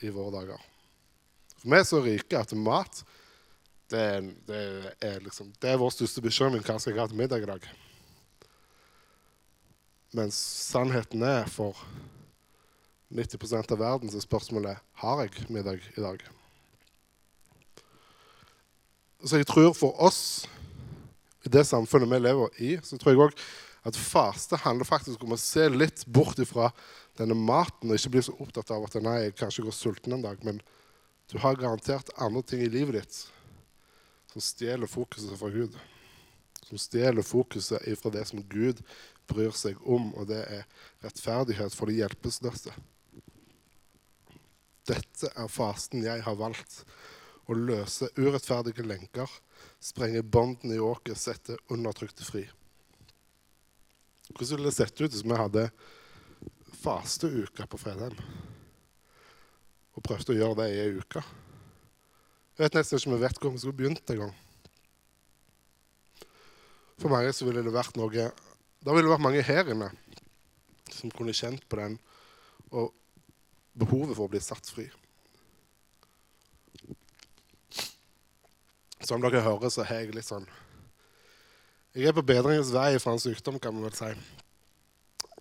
i 0.00 0.10
våre 0.12 0.32
dager. 0.38 0.62
For 1.60 1.68
vi 1.68 1.78
er 1.78 1.84
så 1.86 2.00
rike 2.02 2.40
at 2.40 2.54
mat 2.56 3.02
det 3.92 4.00
er, 4.00 4.28
det 4.48 4.60
er, 5.04 5.18
liksom, 5.20 5.50
det 5.60 5.68
er 5.68 5.80
vår 5.80 5.90
største 5.92 6.22
bekymring. 6.24 6.62
Hva 6.64 6.78
skal 6.80 6.94
jeg 6.94 7.02
ha 7.02 7.10
til 7.10 7.18
middag 7.18 7.44
i 7.44 7.50
dag? 7.50 7.66
Mens 10.16 10.38
sannheten 10.72 11.20
er 11.28 11.44
for 11.52 11.76
90 13.12 13.72
av 13.72 13.78
verden, 13.78 14.10
så 14.10 14.20
spørsmålet 14.22 14.80
har 15.02 15.24
jeg 15.24 15.50
middag 15.52 15.84
i 15.96 16.00
dag. 16.00 16.22
Så 19.22 19.38
jeg 19.38 19.46
tror 19.46 19.72
for 19.76 19.98
oss, 20.02 20.48
i 21.46 21.50
det 21.52 21.66
samfunnet 21.68 22.10
vi 22.10 22.22
lever 22.22 22.62
i, 22.62 22.72
så 22.82 22.98
tror 22.98 23.12
jeg 23.12 23.22
òg 23.22 23.44
at 23.86 23.98
faste 23.98 24.58
handler 24.62 24.86
faktisk 24.86 25.22
om 25.26 25.34
å 25.34 25.40
se 25.40 25.66
litt 25.70 26.04
bort 26.06 26.38
ifra 26.42 26.70
denne 27.18 27.36
maten 27.36 27.90
og 27.90 27.98
ikke 27.98 28.14
bli 28.14 28.24
så 28.24 28.34
opptatt 28.40 28.70
av 28.74 28.86
at 28.86 28.96
nei, 29.02 29.18
jeg 29.26 29.36
kanskje 29.40 29.66
går 29.66 29.76
sulten 29.76 30.16
en 30.16 30.24
dag, 30.24 30.38
men 30.46 30.60
du 31.30 31.38
har 31.42 31.58
garantert 31.58 32.12
andre 32.16 32.44
ting 32.46 32.62
i 32.64 32.70
livet 32.70 33.00
ditt 33.00 33.18
som 34.32 34.44
stjeler 34.44 34.88
fokuset 34.88 35.34
fra 35.36 35.50
Gud. 35.52 35.74
Som 36.64 36.80
stjeler 36.80 37.26
fokuset 37.26 37.84
ifra 37.90 38.12
det 38.14 38.24
som 38.30 38.40
Gud 38.48 38.80
bryr 39.28 39.52
seg 39.56 39.76
om, 39.84 40.10
og 40.16 40.30
det 40.30 40.40
er 40.46 40.64
rettferdighet 41.04 41.74
for 41.76 41.90
de 41.90 42.00
hjelpeløse. 42.00 42.72
Dette 44.92 45.30
er 45.32 45.50
fasten 45.50 46.04
jeg 46.04 46.24
har 46.26 46.38
valgt. 46.38 46.82
Å 47.50 47.56
løse 47.56 48.10
urettferdige 48.18 48.84
lenker, 48.86 49.30
sprenge 49.82 50.22
båndene 50.22 50.76
i 50.76 50.82
åket, 50.82 51.18
sette 51.18 51.58
undertrykte 51.72 52.26
fri. 52.26 52.44
Hvordan 54.30 54.56
ville 54.56 54.70
det 54.70 54.76
sett 54.76 55.00
ut 55.00 55.10
hvis 55.10 55.24
vi 55.26 55.38
hadde 55.38 55.66
fasteuke 56.82 57.66
på 57.68 57.80
Fredheim? 57.80 58.14
Og 59.92 60.04
prøvde 60.06 60.32
å 60.32 60.38
gjøre 60.38 60.58
det 60.62 60.68
i 60.72 60.80
ei 60.84 60.94
uke? 60.96 61.24
Jeg 62.52 62.64
vet 62.66 62.78
nesten 62.78 63.00
ikke 63.00 63.12
vi 63.12 63.22
vet 63.24 63.42
hvor 63.42 63.52
vi 63.52 63.60
skulle 63.60 63.80
begynt 63.80 64.14
engang. 64.14 64.32
For 67.00 67.12
mange 67.12 67.34
så 67.34 67.48
ville 67.48 67.64
det 67.64 67.74
vært 67.74 67.96
noe 67.98 68.30
Da 68.82 68.94
ville 68.94 69.06
det 69.08 69.14
vært 69.14 69.24
mange 69.24 69.44
her 69.46 69.68
inne 69.72 69.90
som 70.92 71.10
kunne 71.10 71.34
kjent 71.34 71.64
på 71.70 71.78
den 71.80 71.96
og 72.72 72.92
behovet 73.78 74.16
for 74.16 74.26
å 74.26 74.32
bli 74.32 74.40
satt 74.42 74.68
fri. 74.68 74.88
Som 79.02 79.22
dere 79.22 79.42
hører, 79.42 79.72
så 79.72 79.84
har 79.86 80.02
jeg 80.02 80.14
litt 80.14 80.28
sånn 80.28 80.46
Jeg 81.92 82.06
er 82.08 82.14
på 82.16 82.24
bedringens 82.24 82.70
vei 82.72 82.94
fra 83.02 83.12
en 83.12 83.20
sykdom, 83.20 83.58
kan 83.60 83.74
man 83.74 83.84
vel 83.88 83.96
si. 83.98 84.12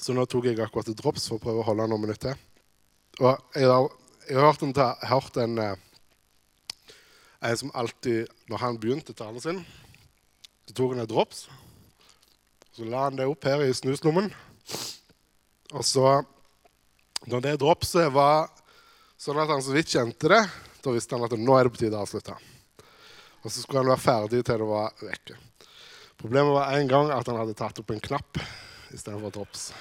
Så 0.02 0.16
nå 0.18 0.26
tok 0.26 0.50
jeg 0.50 0.60
akkurat 0.60 0.90
et 0.90 0.98
drops 0.98 1.30
for 1.30 1.38
å 1.38 1.44
prøve 1.44 1.62
å 1.62 1.68
holde 1.68 1.86
noen 1.88 2.04
minutter. 2.08 2.36
Og 3.22 3.38
jeg 3.56 3.70
har, 3.70 3.88
jeg 4.26 4.40
har 4.40 4.48
hørt 4.50 4.66
en, 4.66 4.74
hørt 5.08 5.38
en, 5.44 5.58
eh, 5.62 6.96
en 7.48 7.58
som 7.62 7.72
alltid, 7.78 8.28
når 8.50 8.64
han 8.66 8.80
begynte 8.82 9.16
talen 9.16 9.44
sin, 9.44 9.62
så 10.68 10.76
tok 10.76 10.96
han 10.96 11.04
et 11.06 11.12
drops. 11.12 11.46
Så 12.76 12.88
la 12.88 13.06
han 13.06 13.20
det 13.20 13.30
opp 13.30 13.46
her 13.46 13.64
i 13.64 13.74
snuslommen. 13.78 14.32
Og 15.72 15.86
så, 15.86 16.22
når 17.30 17.44
det 17.46 17.60
dropset 17.62 18.10
var 18.14 18.50
sånn 19.22 19.40
at 19.42 19.52
han 19.52 19.62
så 19.62 19.76
vidt 19.76 19.94
kjente 19.94 20.32
det, 20.32 20.42
da 20.82 20.94
visste 20.96 21.18
han 21.18 21.28
at 21.28 21.38
nå 21.38 21.58
er 21.58 21.68
det 21.68 21.76
på 21.76 21.84
tide 21.84 21.98
å 21.98 22.02
avslutte. 22.06 22.34
Og 23.42 23.50
så 23.50 23.62
skulle 23.62 23.84
han 23.84 23.92
være 23.92 24.02
ferdig 24.02 24.42
til 24.46 24.62
det 24.62 24.70
var 24.70 24.98
vekke. 25.02 25.38
Problemet 26.22 26.54
var 26.54 26.74
en 26.78 26.90
gang 26.90 27.14
at 27.14 27.30
han 27.30 27.40
hadde 27.42 27.58
tatt 27.58 27.82
opp 27.82 27.94
en 27.94 28.02
knapp 28.02 28.42
istedenfor 28.94 29.34
drops. 29.34 29.72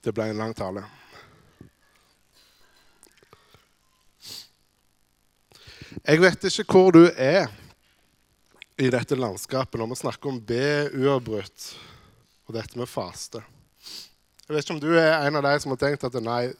Det 0.00 0.14
ble 0.16 0.30
en 0.30 0.40
lang 0.40 0.54
tale. 0.56 0.86
Jeg 6.00 6.22
vet 6.22 6.46
ikke 6.48 6.64
hvor 6.70 6.94
du 6.94 7.02
er 7.10 7.50
i 8.80 8.88
dette 8.88 9.18
landskapet 9.18 9.76
når 9.76 9.90
vi 9.90 9.98
snakker 10.00 10.30
om 10.30 10.38
be 10.40 10.66
uavbrutt 10.96 11.66
og 12.50 12.56
dette 12.58 12.78
med 12.78 12.90
faste. 12.90 13.42
Jeg 14.46 14.56
vet 14.56 14.64
ikke 14.64 14.74
om 14.74 14.82
du 14.82 14.90
er 14.98 15.14
en 15.22 15.38
av 15.38 15.46
de 15.46 15.54
som 15.62 15.70
har 15.70 15.78
tenkt 15.78 16.06
at 16.06 16.18
nei, 16.24 16.50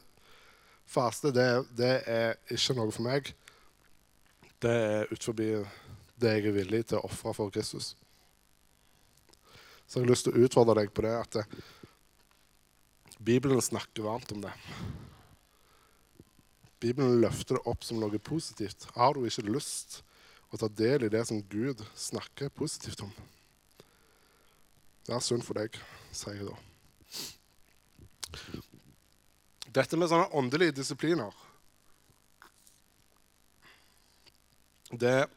faste 0.87 1.31
det, 1.35 1.49
det 1.75 1.95
er 2.07 2.37
ikke 2.51 2.75
noe 2.77 2.93
for 2.95 3.03
meg. 3.03 3.33
Det 4.61 4.71
er 4.71 5.11
utenfor 5.11 5.35
det 6.21 6.31
jeg 6.31 6.47
er 6.47 6.55
villig 6.55 6.85
til 6.87 6.99
å 6.99 7.07
ofre 7.09 7.33
for 7.35 7.51
Kristus. 7.53 7.93
Så 9.85 9.99
jeg 9.99 10.05
har 10.05 10.11
lyst 10.13 10.27
til 10.27 10.37
å 10.37 10.45
utfordre 10.45 10.77
deg 10.79 10.93
på 10.95 11.03
det 11.03 11.15
at 11.17 11.41
Bibelen 13.21 13.59
snakker 13.61 14.05
varmt 14.07 14.31
om 14.31 14.45
det. 14.45 14.53
Bibelen 16.81 17.19
løfter 17.21 17.59
det 17.59 17.67
opp 17.69 17.83
som 17.85 17.99
noe 18.01 18.21
positivt. 18.23 18.87
Har 18.95 19.13
du 19.13 19.27
ikke 19.27 19.51
lyst 19.51 19.99
å 20.49 20.57
ta 20.61 20.71
del 20.71 21.05
i 21.05 21.11
det 21.11 21.25
som 21.27 21.43
Gud 21.51 21.83
snakker 21.93 22.49
positivt 22.55 23.03
om? 23.03 23.11
Det 25.11 25.17
er 25.17 25.23
synd 25.25 25.41
for 25.43 25.59
deg, 25.59 25.73
sier 26.15 26.37
jeg 26.39 26.45
da. 26.47 26.53
Dette 29.75 29.97
med 29.99 30.07
sånne 30.07 30.29
åndelige 30.39 30.77
disipliner 30.77 31.35
det, 34.91 35.27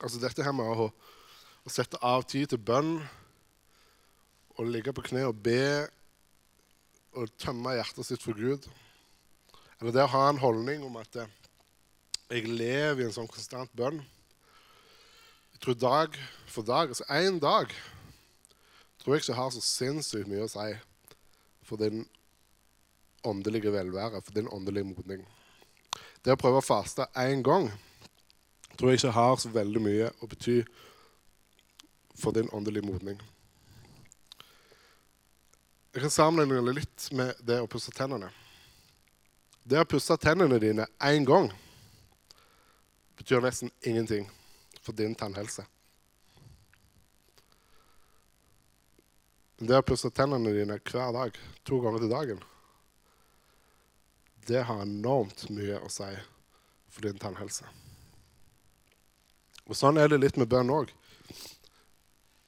altså 0.00 0.18
Dette 0.18 0.42
her 0.42 0.54
med 0.54 0.66
å, 0.66 0.88
å 0.90 1.70
sette 1.70 2.02
av 2.02 2.26
tid 2.26 2.50
til 2.50 2.58
bønn, 2.58 2.96
å 4.58 4.66
ligge 4.66 4.90
på 4.98 5.06
kne 5.12 5.28
og 5.30 5.38
be 5.46 5.86
og 7.14 7.30
tømme 7.38 7.78
hjertet 7.78 8.10
sitt 8.10 8.26
for 8.26 8.34
Gud 8.34 8.66
eller 9.78 9.94
det 9.94 10.06
å 10.08 10.14
ha 10.18 10.26
en 10.32 10.42
holdning 10.42 10.82
om 10.88 10.98
at 10.98 11.22
eh, 11.22 11.34
jeg 12.34 12.50
lever 12.50 13.04
i 13.04 13.06
en 13.06 13.14
sånn 13.14 13.30
konstant 13.30 13.70
bønn. 13.78 14.02
Jeg 15.54 15.62
tror 15.62 15.78
dag 15.78 16.16
for 16.50 16.66
dag, 16.66 16.90
altså 16.90 17.06
én 17.14 17.38
dag, 17.38 17.70
tror 19.06 19.14
jeg 19.14 19.22
ikke 19.22 19.34
har 19.38 19.50
så 19.54 19.60
sinnssykt 19.62 20.26
mye 20.26 20.42
å 20.42 20.50
si 20.50 20.64
for 21.62 21.78
din 21.78 22.00
åndelige 23.22 23.70
velvære, 23.70 24.18
for 24.18 24.34
din 24.34 24.48
åndelige 24.50 24.88
modning. 24.88 25.20
Det 26.26 26.34
å 26.34 26.40
prøve 26.40 26.58
å 26.58 26.64
faste 26.66 27.06
én 27.22 27.44
gang 27.46 27.68
tror 28.74 28.90
jeg 28.90 28.98
ikke 28.98 29.12
har 29.14 29.36
så 29.38 29.52
veldig 29.54 29.82
mye 29.84 30.08
å 30.10 30.26
bety 30.26 30.56
for 32.18 32.34
din 32.34 32.50
åndelige 32.50 32.82
modning. 32.82 33.20
Jeg 35.94 36.02
kan 36.02 36.16
sammenligne 36.16 36.66
det 36.66 36.76
litt 36.80 37.06
med 37.14 37.38
det 37.46 37.60
å 37.62 37.70
pusse 37.70 37.94
tennene. 37.94 38.32
Det 39.62 39.78
å 39.78 39.86
pusse 39.86 40.18
tennene 40.18 40.58
dine 40.58 40.90
én 40.98 41.30
gang 41.30 41.46
betyr 43.22 43.46
nesten 43.46 43.70
ingenting 43.86 44.26
for 44.82 44.98
din 44.98 45.14
tannhelse. 45.14 45.62
Det 49.56 49.78
å 49.78 49.86
pusse 49.86 50.10
tennene 50.12 50.52
dine 50.52 50.76
hver 50.84 51.14
dag, 51.16 51.38
to 51.64 51.80
ganger 51.80 52.04
til 52.04 52.12
dagen, 52.12 52.44
det 54.46 54.62
har 54.68 54.84
enormt 54.84 55.48
mye 55.50 55.80
å 55.82 55.90
si 55.90 56.10
for 56.92 57.06
din 57.06 57.18
tannhelse. 57.18 57.66
Og 59.66 59.74
Sånn 59.74 59.98
er 59.98 60.12
det 60.12 60.20
litt 60.22 60.38
med 60.38 60.50
bønn 60.50 60.70
òg. 60.70 60.92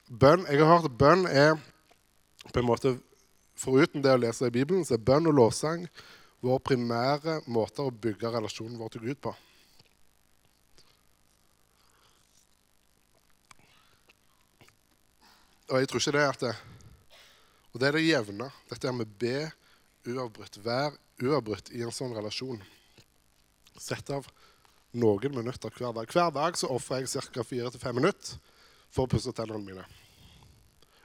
Jeg 0.08 0.60
har 0.60 0.70
hørt 0.70 0.86
at 0.86 0.98
bønn 1.00 1.26
er 1.26 1.56
på 2.52 2.60
en 2.60 2.68
måte 2.68 2.96
Foruten 3.58 4.04
det 4.04 4.12
å 4.14 4.20
lese 4.22 4.46
i 4.46 4.54
Bibelen, 4.54 4.84
så 4.86 4.94
er 4.94 5.02
bønn 5.02 5.26
og 5.26 5.34
lovsang 5.34 5.88
vår 6.46 6.60
primære 6.62 7.40
måte 7.50 7.82
å 7.82 7.90
bygge 7.90 8.30
relasjonen 8.30 8.78
vår 8.78 8.92
til 8.94 9.08
Gud 9.08 9.18
på. 9.26 9.32
Og 15.68 15.82
jeg 15.82 15.90
tror 15.90 16.00
ikke 16.00 16.14
det 16.14 16.22
er 16.22 16.30
at 16.36 16.44
det, 16.46 16.52
Og 17.72 17.80
det 17.80 17.88
er 17.88 17.98
det 17.98 18.06
jevne. 18.06 18.48
Dette 18.70 18.88
er 18.88 18.96
med 18.96 19.10
be 19.20 19.48
uavbrutt. 20.08 20.60
Vær 20.64 20.96
uavbrutt 21.22 21.72
i 21.76 21.82
en 21.84 21.94
sånn 21.94 22.14
relasjon. 22.16 22.60
Sett 23.78 24.10
av 24.14 24.26
noen 24.98 25.34
minutter 25.34 25.72
hver 25.74 25.94
dag. 25.96 26.10
Hver 26.10 26.32
dag 26.34 26.58
så 26.58 26.70
ofrer 26.72 27.04
jeg 27.04 27.28
ca. 27.32 27.44
4-5 27.44 27.98
minutter 27.98 28.38
for 28.88 29.04
å 29.04 29.10
pusse 29.12 29.34
tennene 29.36 29.64
mine. 29.64 29.86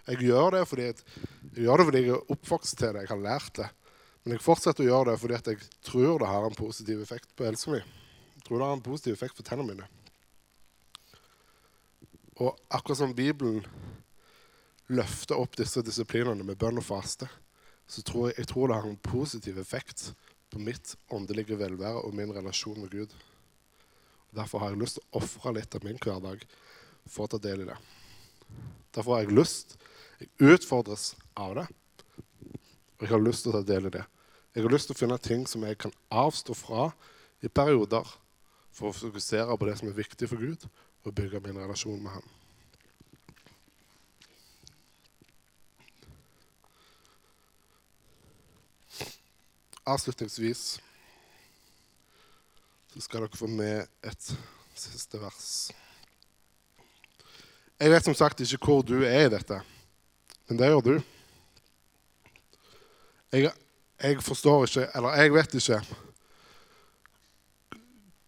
Jeg 0.08 0.28
gjør 0.28 0.58
det 0.58 0.66
fordi 0.68 0.90
jeg, 0.90 1.04
gjør 1.64 1.80
det 1.80 1.88
fordi 1.88 2.02
jeg 2.02 2.14
er 2.16 2.32
oppvokst 2.36 2.78
til 2.80 2.96
det. 2.96 3.06
Jeg 3.06 3.14
har 3.14 3.24
lært 3.24 3.58
det. 3.60 3.70
Men 4.24 4.38
jeg 4.38 4.44
fortsetter 4.44 4.86
å 4.86 4.88
gjøre 4.88 5.12
det 5.12 5.20
fordi 5.20 5.40
jeg 5.40 5.68
tror 5.84 6.24
det 6.24 6.32
har 6.32 6.48
en 6.48 6.58
positiv 6.58 7.04
effekt 7.04 7.32
på 7.36 7.48
helsa 7.48 7.74
mi. 7.74 7.82
Jeg 8.38 8.48
tror 8.48 8.60
det 8.60 8.68
har 8.68 8.78
en 8.78 8.86
positiv 8.86 9.16
effekt 9.16 9.38
på 9.40 9.46
tennene 9.48 9.76
mine. 9.76 9.90
Og 12.44 12.56
akkurat 12.74 13.00
som 13.00 13.16
Bibelen 13.16 13.64
løfter 14.92 15.40
opp 15.40 15.56
disse 15.58 15.84
disiplinene 15.86 16.44
med 16.44 16.60
bønn 16.60 16.82
og 16.82 16.86
faste, 16.88 17.30
så 17.88 18.04
tror 18.06 18.30
jeg, 18.30 18.42
jeg 18.42 18.50
tror 18.52 18.70
det 18.70 18.78
har 18.80 18.90
en 18.90 19.00
positiv 19.04 19.60
effekt 19.60 20.10
på 20.54 20.62
mitt 20.62 20.96
åndelige 21.14 21.58
velvære 21.60 22.04
og 22.04 22.16
min 22.16 22.34
relasjon 22.36 22.80
med 22.82 22.92
Gud. 22.92 23.14
Derfor 24.34 24.64
har 24.64 24.74
jeg 24.74 24.82
lyst 24.82 25.00
til 25.00 25.06
å 25.06 25.22
ofre 25.22 25.54
litt 25.58 25.76
av 25.76 25.86
min 25.86 26.00
hverdag 26.02 26.46
for 27.10 27.26
å 27.26 27.34
ta 27.34 27.40
del 27.42 27.66
i 27.66 27.70
det. 27.70 27.78
Derfor 28.94 29.16
har 29.16 29.26
jeg 29.26 29.38
lyst 29.38 29.78
Jeg 30.22 30.54
utfordres 30.56 31.16
av 31.36 31.56
det. 31.58 31.66
Og 32.96 33.02
jeg 33.04 33.12
har 33.12 33.24
lyst 33.24 33.44
til 33.44 33.52
å 33.52 33.58
ta 33.58 33.64
del 33.68 33.90
i 33.90 33.92
det. 33.92 34.04
Jeg 34.56 34.64
har 34.64 34.72
lyst 34.72 34.88
til 34.88 34.96
å 34.96 35.00
finne 35.02 35.18
ting 35.20 35.44
som 35.50 35.66
jeg 35.66 35.76
kan 35.82 35.92
avstå 36.14 36.56
fra 36.56 36.86
i 37.44 37.50
perioder 37.50 38.08
for 38.72 38.90
å 38.90 38.96
fokusere 38.96 39.58
på 39.58 39.68
det 39.68 39.76
som 39.82 39.90
er 39.90 39.98
viktig 39.98 40.30
for 40.30 40.40
Gud, 40.40 40.64
og 41.04 41.16
bygge 41.18 41.42
min 41.44 41.60
relasjon 41.60 42.00
med 42.00 42.14
Han. 42.14 42.30
Avslutningsvis 49.84 50.82
så 52.94 53.02
skal 53.02 53.26
dere 53.26 53.38
få 53.38 53.50
med 53.50 53.88
et 54.06 54.28
siste 54.78 55.20
vers. 55.20 55.48
Jeg 57.82 57.92
vet 57.92 58.06
som 58.06 58.16
sagt 58.16 58.44
ikke 58.46 58.62
hvor 58.64 58.86
du 58.86 59.02
er 59.04 59.26
i 59.26 59.34
dette, 59.34 59.58
men 60.48 60.60
det 60.60 60.70
gjør 60.70 60.86
du. 60.86 60.94
Jeg, 63.34 63.50
jeg 63.98 64.24
forstår 64.24 64.68
ikke, 64.68 64.88
eller 64.96 65.20
jeg 65.20 65.34
vet 65.34 65.58
ikke 65.60 65.82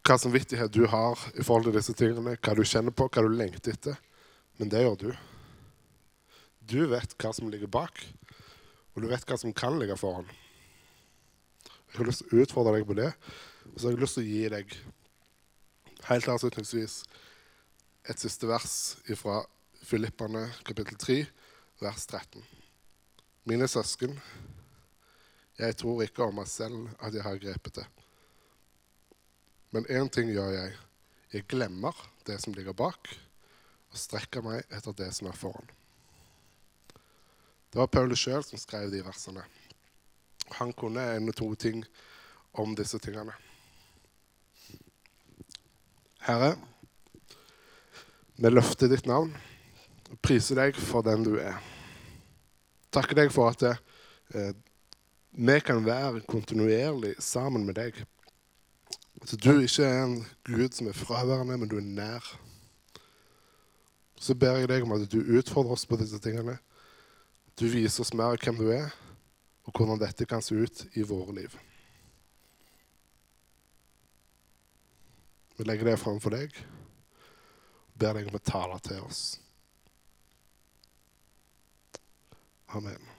hva 0.06 0.18
samvittighet 0.22 0.74
du 0.74 0.84
har 0.90 1.22
i 1.34 1.46
forhold 1.46 1.70
til 1.70 1.78
disse 1.78 1.94
tingene, 1.98 2.36
hva 2.36 2.58
du 2.58 2.66
kjenner 2.66 2.94
på, 2.94 3.08
hva 3.08 3.24
du 3.26 3.32
lengter 3.32 3.74
etter. 3.74 4.02
Men 4.60 4.70
det 4.72 4.84
gjør 4.84 4.98
du. 5.02 5.10
Du 6.66 6.82
vet 6.92 7.16
hva 7.22 7.32
som 7.38 7.50
ligger 7.54 7.72
bak, 7.72 8.02
og 8.94 9.06
du 9.06 9.10
vet 9.12 9.26
hva 9.30 9.38
som 9.40 9.54
kan 9.54 9.80
ligge 9.80 9.98
foran. 10.00 10.28
Jeg 11.96 12.02
har 12.02 12.10
lyst 12.10 12.26
til 12.28 12.36
å 12.36 12.44
utfordre 12.44 12.72
deg 12.76 12.84
på 12.90 12.96
det, 12.98 13.08
og 13.72 13.76
så 13.80 13.86
har 13.88 13.94
jeg 13.94 14.02
lyst 14.02 14.18
til 14.18 14.26
å 14.26 14.28
gi 14.28 14.48
deg 14.52 14.74
helt 16.10 16.26
avslutningsvis 16.34 16.96
et 18.12 18.20
siste 18.20 18.50
vers 18.50 18.74
fra 19.16 19.38
Filippane 19.80 20.42
kapittel 20.68 21.00
3, 21.00 21.16
vers 21.80 22.04
13. 22.12 22.44
Mine 23.48 23.72
søsken, 23.72 24.20
jeg 25.56 25.80
tror 25.80 26.04
ikke 26.04 26.28
om 26.28 26.36
meg 26.42 26.52
selv 26.52 26.92
at 27.00 27.16
jeg 27.16 27.24
har 27.24 27.40
grepet 27.40 27.80
det. 27.80 27.88
Men 29.72 29.88
én 29.88 30.12
ting 30.12 30.36
gjør 30.36 30.52
jeg. 30.52 30.78
Jeg 31.32 31.48
glemmer 31.48 31.96
det 32.28 32.42
som 32.44 32.60
ligger 32.60 32.76
bak, 32.76 33.08
og 33.88 34.02
strekker 34.04 34.44
meg 34.44 34.68
etter 34.68 35.00
det 35.00 35.14
som 35.16 35.32
er 35.32 35.40
foran. 35.40 35.72
Det 37.72 37.80
var 37.80 37.88
Paulus 37.88 38.28
sjøl 38.28 38.44
som 38.44 38.60
skrev 38.60 38.92
de 38.92 39.00
versene. 39.08 39.48
Han 40.60 40.74
kunne 40.74 41.04
en 41.16 41.30
og 41.30 41.36
to 41.36 41.50
ting 41.56 41.84
om 42.54 42.76
disse 42.78 43.00
tingene. 43.02 43.34
Herre, 46.26 46.56
vi 48.36 48.50
løfter 48.50 48.90
ditt 48.90 49.06
navn 49.10 49.34
og 50.10 50.20
priser 50.26 50.60
deg 50.60 50.78
for 50.80 51.06
den 51.06 51.26
du 51.26 51.36
er. 51.42 51.58
Takker 52.94 53.18
deg 53.20 53.34
for 53.34 53.52
at 53.52 53.66
eh, 53.68 54.54
vi 55.36 55.60
kan 55.60 55.84
være 55.86 56.24
kontinuerlig 56.30 57.16
sammen 57.20 57.66
med 57.68 57.78
deg. 57.78 57.98
At 59.22 59.36
du 59.36 59.52
ikke 59.60 59.84
er 59.84 60.04
en 60.04 60.18
Gud 60.48 60.76
som 60.76 60.88
er 60.88 60.98
fraværende, 60.98 61.58
men 61.58 61.70
du 61.70 61.78
er 61.78 61.88
nær. 61.88 62.28
Så 64.16 64.36
ber 64.36 64.62
jeg 64.62 64.70
deg 64.72 64.86
om 64.86 64.96
at 64.96 65.08
du 65.12 65.20
utfordrer 65.20 65.76
oss 65.76 65.86
på 65.86 66.00
disse 66.00 66.20
tingene. 66.24 66.58
Du 67.60 67.68
viser 67.72 68.04
oss 68.04 68.14
mer 68.16 68.40
hvem 68.42 68.58
du 68.60 68.70
er, 68.74 68.92
og 69.66 69.74
hvordan 69.74 70.02
dette 70.02 70.28
kan 70.30 70.44
se 70.46 70.56
ut 70.56 70.86
i 70.94 71.06
våre 71.06 71.34
liv. 71.42 71.56
Vi 75.56 75.66
legger 75.66 75.92
det 75.92 76.00
framfor 76.02 76.36
deg 76.36 76.56
og 77.96 78.00
ber 78.00 78.18
deg 78.18 78.30
om 78.30 78.38
å 78.38 78.44
tale 78.44 78.80
til 78.84 79.04
oss. 79.08 79.24
Amen. 82.76 83.12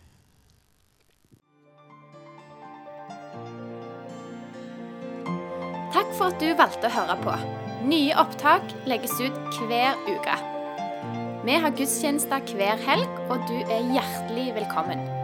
Takk 5.96 6.11
for 6.12 6.28
at 6.28 6.42
du 6.42 6.50
valgte 6.59 6.90
å 6.90 6.92
høre 6.92 7.16
på. 7.24 7.37
Nye 7.88 8.16
opptak 8.20 8.74
legges 8.90 9.16
ut 9.16 9.61
hver 9.64 9.96
uke. 10.11 10.37
Vi 11.46 11.56
har 11.62 11.72
gudstjenester 11.78 12.42
hver 12.59 12.80
helg, 12.85 13.20
og 13.30 13.46
du 13.48 13.56
er 13.64 13.94
hjertelig 13.94 14.50
velkommen. 14.59 15.15